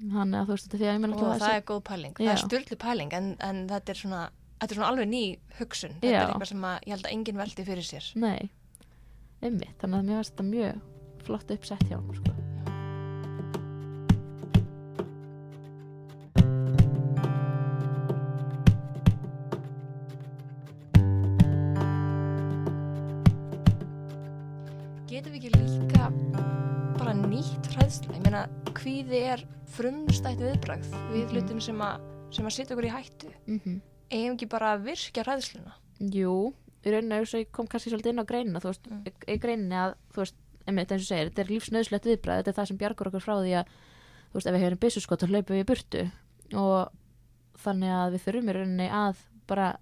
[0.00, 2.14] þannig að þú veist þetta því að ég menn Og það er góð pæling.
[2.18, 2.32] Það Já.
[2.32, 4.22] er styrlu pæling en, en þetta, er svona,
[4.58, 5.22] þetta er svona alveg ný
[5.58, 5.94] hugsun.
[6.00, 6.22] Þetta Já.
[6.22, 8.08] er eitthvað sem að, ég held að enginn veldi fyrir sér.
[8.14, 8.50] nei,
[9.42, 10.88] einmitt þannig að mér fannst þetta mjög
[11.26, 12.38] flott uppsett hjá hann sko.
[25.12, 26.06] Getum við ekki líka
[27.02, 28.12] bara nýtt hræðsla?
[28.14, 28.40] Ég meina,
[28.78, 29.40] hvíði er
[29.74, 31.30] frumstætt viðbragð við Mhm.
[31.32, 33.30] hlutum sem að, sem að setja okkur í hættu.
[33.46, 33.80] mm
[34.12, 35.72] Eigum ekki bara að virkja hræðsluna?
[35.98, 36.52] Jú,
[36.84, 39.04] í eins og ég kom kannski svolítið inn á greinina, þú veist, Mm.
[39.26, 40.34] í greininni að, þú veist,
[40.68, 43.34] einmitt eins og segir, þetta er lífsnöðslegt viðbræð, þetta er það sem bjargur okkur frá
[43.40, 43.64] því að,
[44.30, 46.10] þú veist, ef við hefum byssuskott þá hlaupum við burtu
[46.54, 46.88] og
[47.58, 49.16] þannig að við þurfum í rauninni að
[49.48, 49.76] bara,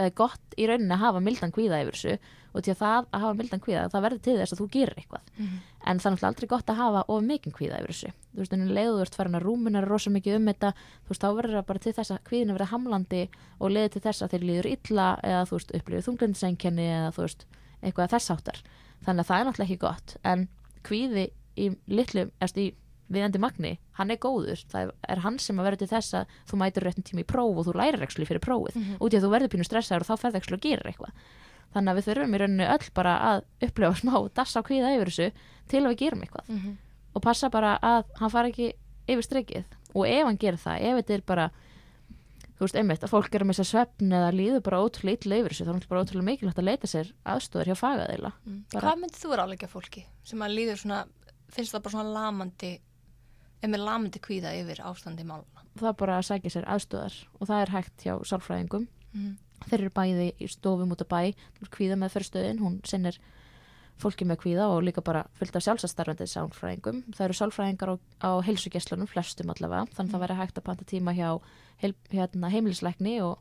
[0.00, 3.22] eða gott í rauninni að hafa mildan kvíða yfir þessu og til að það að
[3.22, 5.26] hafa mildan kvíða, það verður til þess að þú gerir eitthvað.
[5.86, 8.10] En það er náttúrulega aldrei gott að hafa of mikinn kvíða yfir þessu.
[8.32, 11.22] Þú veist, en leiðu þú ert farin að rúmuna rosa mikið um þetta þú veist,
[11.22, 13.22] þá verður það bara til þess að kvíðinu verða hamlandi
[13.60, 17.26] og leiði til þess að þeir líður illa eða þú veist, upplifið þunglindisengjenni eða þú
[17.28, 17.46] veist,
[17.80, 18.62] eitthvað þess áttar
[19.04, 20.16] þannig að það er náttúrulega ekki gott.
[20.26, 20.46] En
[20.86, 21.26] kvíði
[21.60, 22.70] í litlum erst í
[23.10, 26.58] viðandi magni, hann er góður það er hann sem að verður til þess að þú
[26.60, 28.96] mætir réttin tíma í próf og þú lærir ekki fyrir prófið Mhm.
[29.00, 31.12] út í að þú verður pínu stressaður og þá ferð ekki að gera eitthvað
[31.74, 35.10] þannig að við þurfum í rauninni öll bara að upplifa smá dassa á kvíða yfir
[35.10, 35.32] þessu
[35.68, 36.76] til að við gerum eitthvað Mhm.
[37.14, 38.72] og passa bara að hann fari ekki
[39.08, 41.50] yfir strikið og ef hann gerir það, ef þetta er bara
[42.60, 45.50] þú veist, einmitt, að fólk er að missa svefn eða líður bara ótrúlega illa yfir
[45.54, 48.64] þessu þá er náttúrulega bara ótrúlega mikilvægt að leita sér aðstóður hjá fagaðila Mm.
[48.74, 51.04] Hvað myndið þú vera áleika fólki sem að líður svona,
[51.50, 52.78] finnst það bara svona lamandi,
[53.62, 55.64] er með lamandi kvíða yfir ástandi máluna?
[55.78, 59.36] það er bara að sækja sér aðstóðar og það er hægt hjá sálfræðingum Mm.
[59.66, 61.34] þeir eru bæði í stofum út að bæ
[61.74, 63.16] kvíða með fyrirstöðin, hún sinnir
[63.98, 68.30] fólki með kvíða og líka bara fullt af sjálfsastarfandi sálfræðingum það eru sálfræðingar á, á
[68.46, 71.40] heilsugesslunum flestum allavega, þannig að það væri hægt að panta tíma hjá
[71.82, 73.38] heil, hérna, heimilisleikni og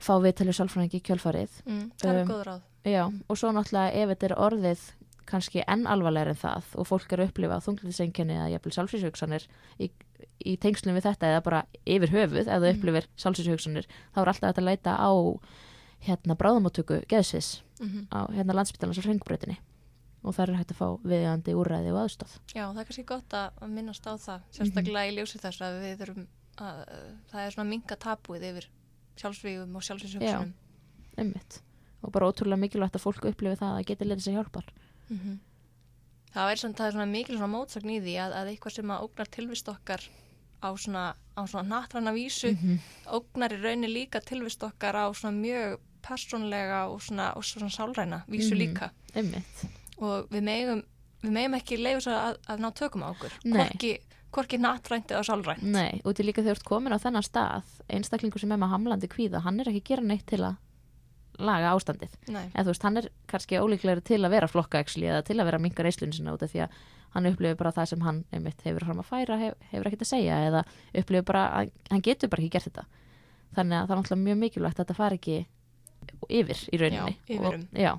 [0.00, 1.90] fá við til sálfræðingi í kjölfarið Mm.
[2.00, 2.60] Það er Um, góð ráð.
[2.88, 4.80] Já, og svo náttúrulega ef þetta er orðið
[5.30, 9.46] kannski enn alvarlega en það og fólk eru að upplifa þungliðsengjani eða jafnvel sálfrísugsanir
[9.80, 9.90] í,
[10.44, 12.76] í tengslum við þetta eða bara yfir höfuð það Mm.
[12.76, 15.10] upplifir sálfrísugsanir þá er alltaf hægt að leita á
[16.06, 19.56] hérna bráðamáttöku geðsvis Mm á hérna landsbytalans á hringbreytinni
[20.22, 22.32] og það er hægt að fá viðjandi úrræði og aðstóð.
[22.52, 25.78] Já, það er kannski gott að að minnast á það, sérstaklega í ljósi þess að
[25.80, 26.26] við þurfum
[26.60, 26.82] að,
[27.30, 28.66] það er svona minga tapuð yfir
[29.16, 30.52] sjálfsvígum og sjálfsvígshugsunum.
[31.16, 31.60] Einmitt.
[32.04, 34.68] Og bara ótrúlega mikilvægt að fólk upplifi það að geti leitið sér hjálpar.
[35.10, 35.38] Mm
[36.30, 39.00] Það er það er svona mikil svona mótsagn í því að, að eitthvað sem að
[39.02, 40.04] ógnar tilvist okkar
[40.62, 42.78] á svona, á svona nattræna vísu -hmm.
[43.10, 48.22] ógnar í rauninni líka tilvist okkar á svona mjög persónlega og svona, og svona sálræna
[48.28, 48.60] vísu Mhm.
[48.62, 49.64] líka Einmitt.
[49.98, 50.82] og við megum,
[51.22, 53.98] við megum ekki leiða svo að, að ná tökum á okkur hvorki,
[54.32, 57.64] hvorki nattrænt eða sálrænt Nei, út í líka þegar þú ert komin á þennan stað
[57.88, 60.56] einstaklingur sem er með hamlandi kvíða, hann er ekki að gera neitt til að
[61.40, 65.38] laga ástandið eða þú veist, hann er kannski ólíklegri til að vera flokkaæksli eða til
[65.38, 66.80] að vera mingar eislunni sinna út af því að
[67.14, 70.12] hann upplifir bara það sem hann einmitt hefur fram að færa, hef, hefur ekkert að
[70.12, 72.84] segja eða upplifir bara að hann getur bara ekki gert þetta
[73.56, 75.40] þannig að það er náttúrulega mjög mikilvægt að þetta fari ekki
[76.30, 77.64] yfir í rauninni Já, yfir um.
[77.64, 77.92] og, já,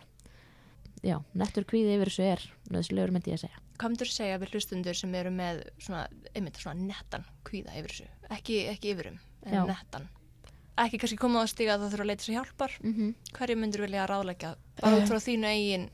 [1.12, 4.98] já, nettur kvíði yfir þessu er nöðslegur myndi ég að segja þú segja við hlustundur
[4.98, 8.10] sem eru með svona, einmitt svona nettan kvíða yfir þessu?
[8.32, 9.64] Ekki, ekki yfirum, en Já.
[9.66, 10.06] nettan.
[10.82, 12.72] Ekki kannski koma á að stiga að það þurfa að leita sér hjálpar.
[12.82, 13.14] mm -hmm.
[13.38, 14.56] Hverju myndur vilja ráðleggja?
[14.82, 15.02] Bara Eh.
[15.02, 15.90] út frá þínu eigin,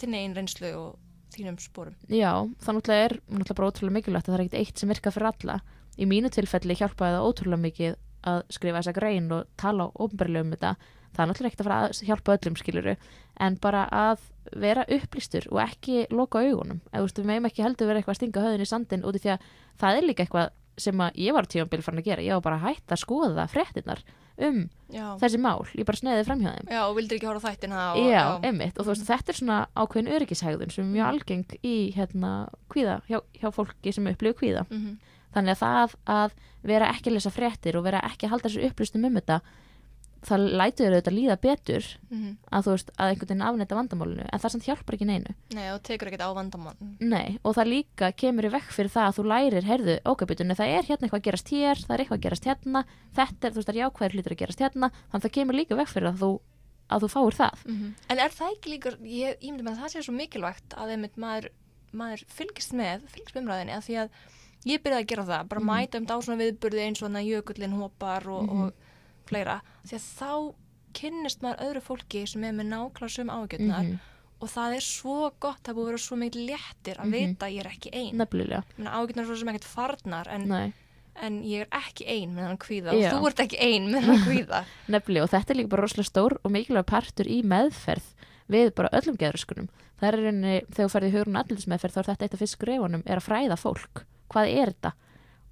[0.00, 0.98] þínu eigin reynslu og
[1.34, 1.94] þínum spórum.
[2.08, 5.12] Já, það náttúrulega er náttúrulega bara ótrúlega mikilvægt að það er ekkert eitt sem virkar
[5.12, 5.60] fyrir alla.
[5.98, 10.50] Í mínu tilfelli hjálpaði það ótrúlega mikið að skrifa þessa grein og tala ofnbærlega um
[10.52, 10.76] þetta.
[11.14, 12.96] Það er náttúrulega ekkert að fara að hjálpa öllum skiluru,
[13.40, 14.18] en bara að
[14.56, 16.80] vera upplýstur og ekki loka augunum.
[16.92, 19.14] Eða, þú veist, við meðum ekki heldur vera eitthvað að stinga höðin í sandin út
[19.16, 19.40] í því að
[19.78, 22.24] það er líka eitthvað sem að ég var tímanbíl farin að gera.
[22.24, 24.02] Ég var bara að hætta að skoða fréttinnar
[24.48, 24.60] um
[24.94, 25.06] Já.
[25.18, 25.66] þessi mál.
[25.74, 26.70] Ég bara sneiði framhjá þeim.
[26.70, 28.00] Já, og vildur ekki horfa á þættina og...
[28.06, 31.76] Já, einmitt og þú veist þetta er svona ákveðin öryggishægðun sem er mjög algeng í
[31.96, 32.32] hérna
[32.70, 34.98] kvíða, hjá, hjá fólki sem upplifir kvíða Mm
[35.34, 36.36] þannig að það að
[36.68, 39.40] vera ekki að lesa fréttir og vera ekki að halda þessu upplýstum um þetta
[40.26, 42.32] það lætur þér auðvitað líða betur -hmm.
[42.50, 45.34] að þú veist að einhvern veginn afnæta vandamálinu en það samt hjálpar ekki neinu.
[45.54, 46.76] Nei, og tekur ekkert á vandamál.
[47.00, 50.72] Nei, og það líka kemur í vekk fyrir það að þú lærir, heyrðu, ókvæputunni, það
[50.74, 53.58] er hérna eitthvað að gerast hér, það er eitthvað að gerast hérna þetta er, þú
[53.58, 56.08] veist, það er jákvæður hlutur að gerast hérna þannig að það kemur líka vekk fyrir
[56.08, 56.32] að þú
[56.88, 57.56] að þú fáir það.
[58.08, 60.72] En er það ekki líka, ég, ég myndi með að það sé svo mikilvægt
[69.28, 70.30] fleira, því að þá
[70.98, 73.98] kynnist maður öðru fólki sem er með nákvæmlega sum ágjörnar Mhm.
[74.40, 77.12] og það er svo gott, það búið að vera svo mikið léttir að Mhm.
[77.12, 80.72] vita að ég er ekki ein Nefnilega, ágjörnar er svo sem ekkert farnar en, nei
[81.20, 83.10] en ég er ekki ein með hann kvíða Já.
[83.12, 86.10] og þú ert ekki ein með hann kvíða Nefnilega og þetta er líka bara rosalega
[86.12, 88.14] stór og mikilvæg partur í meðferð
[88.48, 89.68] við bara öllum geðröskunum.
[90.00, 92.56] Það er rauninni, þegar þú ferði í hugrun allinsmeðferð þá er þetta eitt af fyrst
[92.56, 94.04] skreifunum er að fræða fólk.
[94.30, 94.92] Hvað er þetta?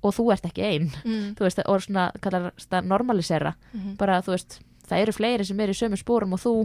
[0.06, 0.90] Og þú ert ekki einn.
[1.04, 1.28] mm.
[1.40, 3.54] Veist, og svona, kallar það normalisera.
[3.74, 6.56] Mm Bara, þú veist, það eru fleiri sem eru í sömu spórum og þú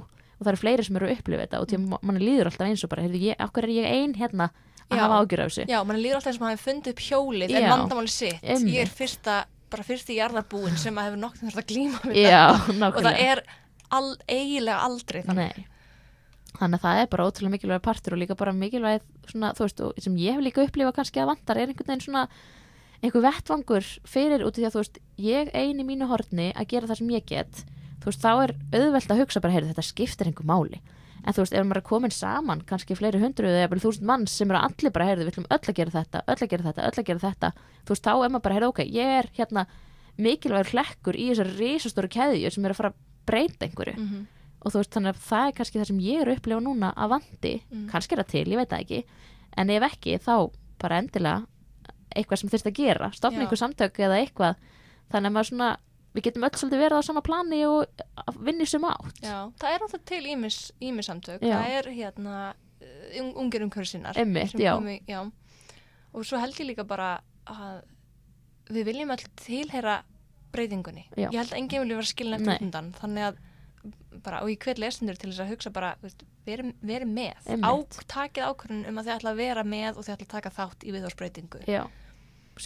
[0.41, 2.67] og það eru fleiri sem eru að upplifa þetta og því að manni líður alltaf
[2.67, 3.03] eins og bara,
[3.45, 4.47] okkur er ég ein hérna
[4.91, 5.03] að Já.
[5.05, 5.65] hafa ágjur af þessu.
[5.69, 7.69] Já, mann líður alltaf eins og maður hefði fundið upp hjólið en Já.
[7.71, 8.39] vandamáli sitt.
[8.43, 8.75] Einmitt.
[8.75, 9.35] Ég er fyrsta,
[9.71, 12.89] bara fyrsti jarðarbúin sem að hefur nokkuð þurft að glíma við Já, þetta.
[12.97, 13.43] Og það er
[13.99, 15.59] all, eiginlega aldrei þannig.
[15.61, 15.67] Nei.
[16.51, 19.85] Þannig að það er bara ótrúlega mikilvæg partur og líka bara mikilvæg svona, þú veist,
[19.85, 22.25] og sem ég hef líka upplifað kannski að vantar er einhvern veginn svona
[23.03, 26.67] einhver vettvangur fyrir út í því að þú veist, ég ein í mínu horni að
[26.67, 27.63] gera það sem ég get,
[28.01, 30.81] þú veist, þá er auðvelt að hugsa bara, heyrðu, þetta skiptir einhver máli
[31.21, 34.31] en þú veist, ef maður er komin saman kannski fleiri hundruð eða bara þúsund manns
[34.33, 36.81] sem eru allir bara, heyrðu, við ætlum öll að gera þetta öll að gera þetta,
[36.87, 37.51] öll að gera þetta
[37.85, 39.65] þú veist, þá er maður bara, heyrðu, ok, ég er hérna
[40.17, 44.25] mikilvægur hlekkur í þessari risastóru keðju sem er að fara að breyta einhverju Mm -hmm.
[44.65, 46.93] og þú veist þannig að það er kannski það sem ég er að upplifa núna
[46.97, 47.87] að vandi, Mm.
[47.89, 49.03] kannski er það til, ég veit það ekki
[49.57, 51.45] en ef ekki þá bara endilega
[52.15, 54.55] eitthvað sem þurft að gera stopna einhver samtök eða eitthvað
[55.11, 55.69] þannig að maður svona,
[56.15, 58.03] við getum öll svolítið verið á sama plani og
[58.41, 61.41] í sem átt Já, það er alltaf til ímis, ímis samtök.
[61.43, 61.55] Já.
[61.57, 64.19] Það er hérna uh, un- ungir umhverfinsinnar.
[66.11, 67.13] Og svo held ég líka bara
[67.47, 67.83] að
[68.71, 70.01] við viljum all tilheyra
[70.51, 71.05] breytingunni.
[71.15, 71.29] Já.
[71.31, 72.89] Ég held að enginn vilja vera eftir undan.
[72.99, 73.39] Þannig að
[74.23, 76.73] bara, og ég hvet lesendur til þess að hugsa bara, veist, veri,
[77.05, 77.35] með.
[77.63, 77.71] Á,
[78.07, 80.83] takið ákvörðun um að þið ætla að vera með og þið ætla að taka þátt
[80.85, 81.61] í viðhórsbreytingu.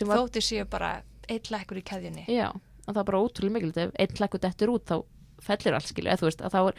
[0.08, 2.26] var, Þótti séu bara eitt lekkur í keðjunni.
[2.28, 2.50] já,
[2.86, 4.98] og það er bara ótrúlega mikilvægt ef einn hlekkur dettur út þá
[5.46, 6.76] fellir allt skilju, eða þú veist að þá er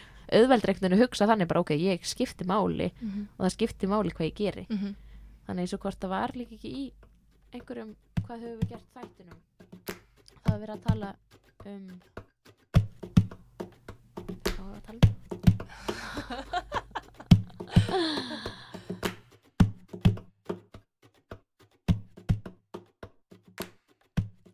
[0.96, 3.26] að hugsa þannig bara ok, ég skipti máli Mm -hmm.
[3.38, 4.94] og það skipti máli hvað ég geri Mm -hmm.
[5.46, 6.92] þannig eins og hvort það var líka ekki í
[7.52, 7.96] einhverjum,
[8.26, 9.38] hvað höfum við gert þættinum
[10.42, 11.14] það var verið að tala
[11.66, 12.00] um
[14.70, 15.00] var að tala.
[15.00, 15.06] Um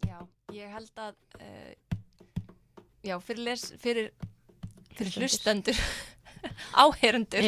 [0.07, 0.19] Já,
[0.53, 1.73] ég held að uh,
[3.07, 4.11] já, fyrir, les, fyrir,
[4.97, 5.79] fyrir hlustendur.
[6.83, 7.45] áherendur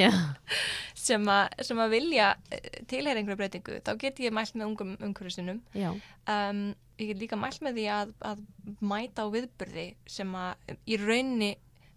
[1.04, 1.24] sem,
[1.66, 2.42] sem að vilja uh,
[2.90, 5.60] tilheyra einhverju breytingu, þá get ég mælt með ungum umhverfisinum.
[5.76, 5.90] já,
[6.24, 8.38] Um, ég get líka mælt með því að, að
[8.80, 10.54] mæta á viðbyrði sem að
[10.88, 11.50] í raunni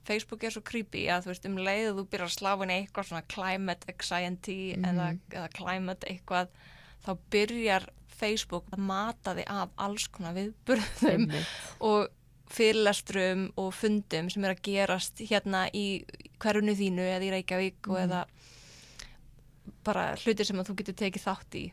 [0.08, 3.24] Facebook er svo creepy að þú veist um leið þú byrjar að sláfin eitthvað svona
[3.34, 4.86] climate anxiety Mhm.
[4.92, 6.48] eða, eða climate eitthvað
[7.06, 11.28] þá byrjar Facebook að mata þig af alls konar viðburðum
[11.82, 12.08] og
[12.50, 16.06] fyrirlestrum og fundum sem er að gerast hérna í
[16.40, 18.06] hverjunu þínu eða í Reykjavík og Mhm.
[18.08, 18.26] eða
[19.84, 21.66] bara hlutir sem að þú getur tekið þátt í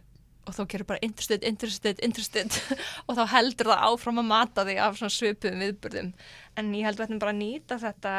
[0.44, 2.56] og þá gerur bara interested, interested, interested
[3.08, 6.10] og þá heldur það áfram að mata þig af svona svipum viðburðum.
[6.60, 8.14] En ég held að við ætlum bara að nýta þetta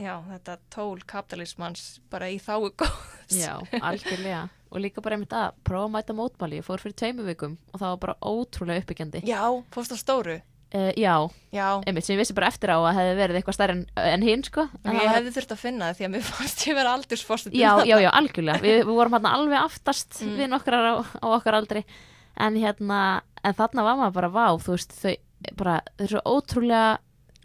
[0.00, 3.36] já, þetta tól kapitalismans bara í þáu góðs.
[3.36, 4.46] Já, algjörlega.
[4.70, 6.60] Og líka bara einmitt að prófa að mæta mótmæli.
[6.60, 9.24] Ég fór fyrir tveimu vikum og það var bara ótrúlega uppbyggjandi.
[9.26, 9.42] Já,
[9.74, 10.38] fórst á stóru.
[10.74, 11.14] Uh, Já,
[11.54, 13.82] Já, einmitt sem ég vissi bara eftir á að hefði verið eitthvað stærri en,
[14.14, 14.66] en hinn sko.
[14.84, 17.56] En ég hefði þurft að finna það því að mér fannst ég vera aldursforstið.
[17.58, 18.62] já, já, já, algjörlega.
[18.64, 20.36] Við, við vorum hérna alveg aftast Mm.
[20.38, 21.84] við nokkrar á, á okkar aldri.
[22.40, 23.00] En hérna,
[23.44, 25.14] en þarna var maður bara vá, þú veist, þau
[25.56, 26.98] bara þau eru svo ótrúlega,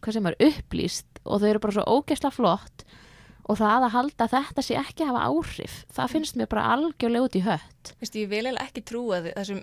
[0.03, 2.85] hvað sem er upplýst og þau eru bara svo ógeðslega flott.
[3.45, 7.35] Og það að halda þetta sé ekki hafa áhrif, það finnst mér bara algjörlega út
[7.38, 7.91] í hött.
[8.01, 9.59] Veistu, ég vil eiginlega ekki trúa þessum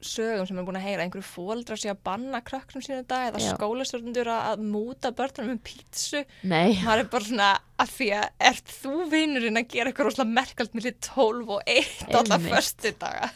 [0.00, 3.40] sögum sem er búin að heyra, einhverju fóldra sé að banna krökkum sínu dag eða
[3.56, 6.24] skólastjórnundur að múta börnum um pítsu.
[6.42, 10.34] Nei, maður er bara svona að því að ert þú vinurinn að gera eitthvað rosalega
[10.34, 12.50] merkald millir 12 og 1 alla Einmitt.
[12.54, 13.28] förstu daga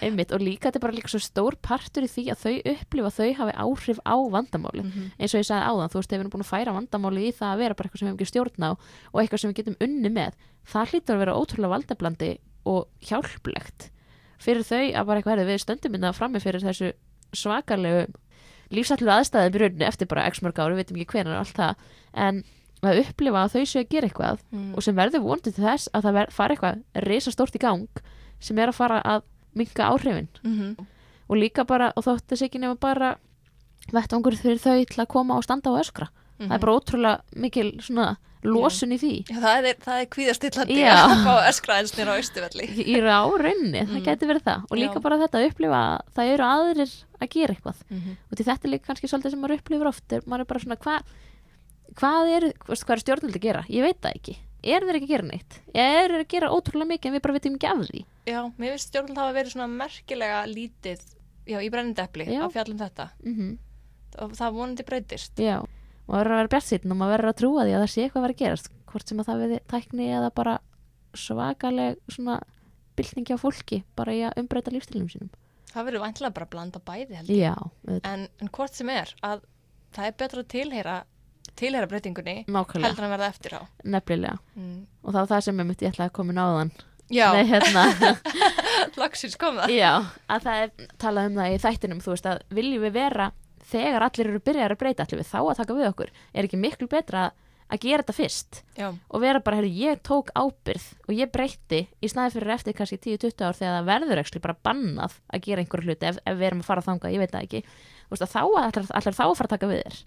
[0.00, 3.10] einmitt og líka þetta er bara líka svo stór partur í því að þau upplifa
[3.16, 5.10] þau hafi áhrif á vandamáli Mhm.
[5.18, 7.34] eins og ég sagði áðan, þú veist, ef við erum búin að færa vandamáli í
[7.34, 9.58] það að vera bara eitthvað sem við hefum ekki stjórn á og eitthvað sem við
[9.58, 10.32] getum unni með
[10.68, 12.30] það hlýtur að vera ótrúlega valdablandi
[12.70, 13.90] og hjálplegt
[14.38, 16.92] fyrir þau að bara eitthvað herrið við stöndum minna frammi fyrir þessu
[17.34, 18.06] svakalegu
[18.74, 21.74] lífsætlu aðstæðum í rauninni eftir bara x mörg ári, við veitum ekki hvenar allt það
[22.14, 22.42] en
[22.84, 24.74] að upplifa að þau séu að gera eitthvað Mm.
[24.76, 27.88] og sem verður vonandi til þess að það ver, fara eitthvað risastórt í gang
[28.40, 29.22] sem er að fara að
[29.54, 30.76] minka áhrifin Mhm.
[31.28, 33.16] og líka bara, og þótt þess ekki nema bara
[33.92, 36.08] vettvangur fyrir þau til að koma og standa og öskra.
[36.38, 39.12] Það er bara ótrúlega mikil svona losun í því.
[39.28, 44.04] Já, það er, er kvíðastillandi að fá öskraðinsnir á austuvelli Í í rauninni, það Mm.
[44.06, 44.66] geti verið það.
[44.70, 45.02] Og líka Já.
[45.02, 47.80] bara þetta að upplifa að það eru aðrir að gera eitthvað.
[47.90, 48.16] Mhm.
[48.30, 50.12] Og til þetta er líka kannski svolítið sem maður upplifir oft.
[50.12, 51.02] Er, maður er bara svona, hvað
[51.98, 53.64] hvað er, er stjórnvöld að gera?
[53.68, 54.36] Ég veit það ekki.
[54.62, 55.60] Er þeir ekki að gera neitt?
[55.74, 58.04] Er þeir að gera ótrúlega mikið en við bara veitum ekki af því?
[58.28, 61.00] Já, mér finnst stjórnvöld hafa verið svona merkilega lítið
[61.48, 63.58] já, í brennindepli að fjallum þetta Mm
[64.18, 65.58] og það vonandi breytist Já,
[66.08, 68.20] maður verður að vera bjart og maður verður að trúa því að það sé eitthvað
[68.20, 68.70] að vera að gerast.
[68.88, 70.54] Hvort sem að það við tækni eða bara
[71.18, 72.38] svakaleg svona
[72.98, 75.30] bylting hjá fólki bara í að umbreyta lífstilum sínum.
[75.68, 77.44] Það verður væntilega bara að blanda bæði held ég.
[77.44, 79.44] Já, en, en hvort sem er að
[79.94, 80.96] það er betra að tilheyra
[81.58, 83.62] tilheyra breytingunni nákvæmlega, heldur en verða eftir á.
[83.84, 84.38] Nefnilega.
[84.54, 84.86] Mm.
[85.02, 86.72] og það var það sem ég myndi ég ætlaði að koma náðan
[87.08, 87.86] Já, Nei, hérna,
[89.00, 89.72] lagsins kom það.
[89.72, 89.92] Já,
[90.28, 93.28] að það er talað um það í þættinum, þú veist að viljum við vera
[93.72, 96.60] þegar allir eru byrjar að breyta allir við þá að taka við okkur, er ekki
[96.60, 100.86] miklu betra að- að gera þetta fyrst Já, og vera bara, herru, ég tók ábyrð
[101.04, 104.56] og ég breytti í snæði fyrir eftir kannski 10-20 ár þegar það verður ekki bara
[104.64, 107.44] bannað að gera einhverju hluti ef, ef við erum að fara þangað, ég veit það
[107.44, 107.60] ekki
[108.08, 109.98] að þá að allar, allar þá að fara að taka við þér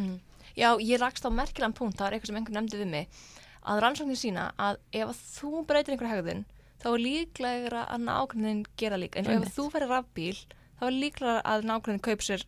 [0.00, 0.16] mm.
[0.56, 3.20] Já ég rakst á merkilegan punkt það er eitthvað sem einhver nefndi við mig
[3.62, 6.42] að rannsóknir sína að ef að þú breytir einhver hegðun
[6.82, 9.46] þá er líklegra að nákvæmðin gera líka Einmitt.
[9.52, 10.38] ef þú ferir rafbíl
[10.80, 12.44] þá er líklegra að nákvæmðin kaup sér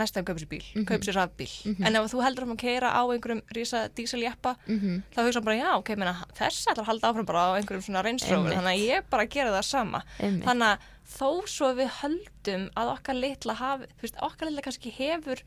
[0.00, 1.50] næstæðum kaup sér bíl, mm kaup sér rafbíl.
[1.86, 5.02] En ef þú heldur að keira á einhverjum rísa díseljeppa mm -hmm.
[5.14, 7.82] þá hugsa hann bara já, ok, menna, þess ætlar að halda áfram bara á einhverjum
[7.82, 8.58] svona reynsrófur Einmitt.
[8.58, 10.02] þannig að ég bara gera það sama.
[10.18, 14.90] Þannig að þó svo við höldum að okkar litla hafi, þú veist, okkar litla kannski
[14.90, 15.38] hefur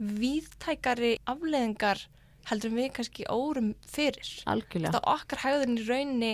[0.00, 2.08] víðtækari afleðingar
[2.48, 4.30] heldur við kannski órum fyrir.
[4.46, 6.32] Algjörlega, þetta okkar hægðun í rauninni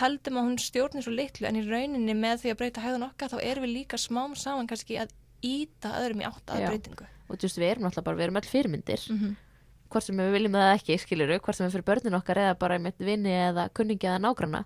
[0.00, 3.32] höldum að hún stjórnir svo litlu en í rauninni með því að breyta hægðun okkar
[3.34, 5.12] þá erum við líka smám saman kannski að
[5.44, 7.08] íta öðrum í átt að breytingu.
[7.28, 9.02] Og þú veist, við erum náttúrulega bara, við erum öll fyrirmyndir.
[9.10, 9.34] Mm -hmm.
[9.94, 12.78] hvort sem við viljum það ekki, skiluru hvort sem við fyrir börnin okkar eða bara
[12.78, 14.64] með vinni eða kunningi eða nágrana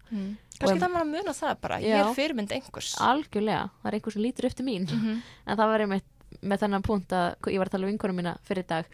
[0.58, 2.08] kannski Og- það maður að muna það bara ég Já.
[2.08, 2.94] er fyrirmynd einhvers.
[2.98, 4.86] Algjörlega, það er einhver sem lítur upp til mín.
[4.88, 5.22] Mhm.
[5.46, 6.04] en það var einmitt
[6.42, 8.84] með þennan punkt að ég var að tala um vinkonu mína fyrir dag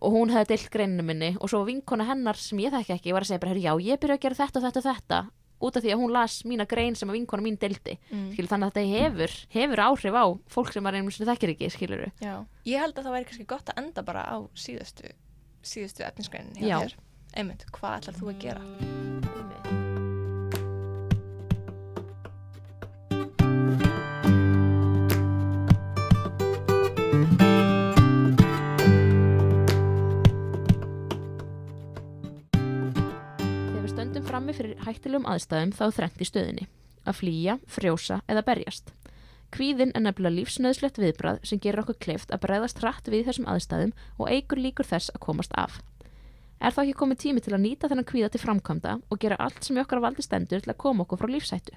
[0.00, 3.22] og hún hefði deilt greininu minni og svo vinkona hennar sem ég þekki ekki var
[3.22, 5.30] að segja bara, "Heyrðu, já, ég byrja að gera þetta og þetta og þetta
[5.60, 8.30] út af því að hún las mína grein sem að vinkona mín deildi Mm.
[8.32, 11.70] skilur, þannig að þetta hefur, hefur áhrif á fólk sem maður einhvern veginn þekkir ekki,
[11.76, 15.12] skilur Já, ég held að það væri kannski gott að enda bara á síðustu,
[15.62, 16.04] síðustu
[16.88, 16.96] þér.
[17.36, 19.89] Einmitt, hvað ætlar þú að gera?
[34.40, 36.62] Frammi fyrir hættilegum aðstæðum þá þrennt í stöðinni.
[37.04, 38.86] Að flýja, frjósa eða berjast.
[39.52, 43.90] Kvíðin er nefnilega lífsnöðslegt viðbrað sem gerir okkur kleift að bregðast hratt við þessum aðstæðum
[44.16, 45.82] og eigur líkur þess að komast af.
[46.56, 49.60] Er þá ekki komið tími til að nýta þennan kvíða til framkvæmda og gera allt
[49.66, 51.76] sem okkar valdi stendur til að koma okkur frá lífsættu?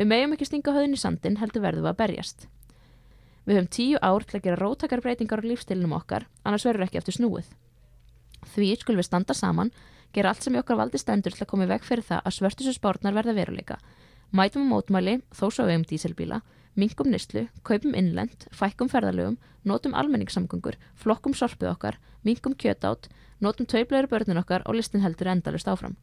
[0.00, 2.46] Við meðum ekki stinga höfðin í sandin heldur verðum að berjast.
[3.44, 7.02] Við höfum tíu ár til að gera rótakar breytingar á lífstilnum okkar, annars verður ekki
[7.02, 7.52] eftir snúið.
[8.54, 9.74] Því skulum við standa saman
[10.12, 12.36] gera allt sem í okkar valdi stendur til að koma í veg fyrir það að
[12.38, 13.78] svörtusu spárnar verða veruleika.
[14.32, 16.40] Mætum á mótmæli, þó svo við um díselbíla,
[16.76, 23.08] Mingum nýslu, kaupum innlend, fækkum ferðalögum, notum almenningssamgöngur, flokkum sorpið okkar, mingum kjötátt,
[23.40, 25.96] notum tauplegri börnin okkar og listin heldur endalust áfram.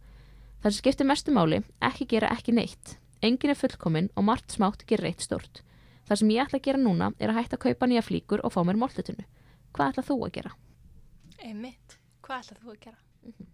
[0.65, 2.97] Það sem skiptir mestu máli, ekki gera ekki neitt.
[3.21, 5.61] Engin er fullkomin og margt smátt gerir eitt stort.
[6.09, 8.57] Það sem ég ætla að gera núna er að hætta að kaupa nýja flíkur og
[8.57, 9.29] fá mér máltutunnu.
[9.77, 10.57] Hvað ætla þú að gera?
[11.37, 11.99] Einmitt.
[12.25, 13.51] Hvað ætlað þú að gera?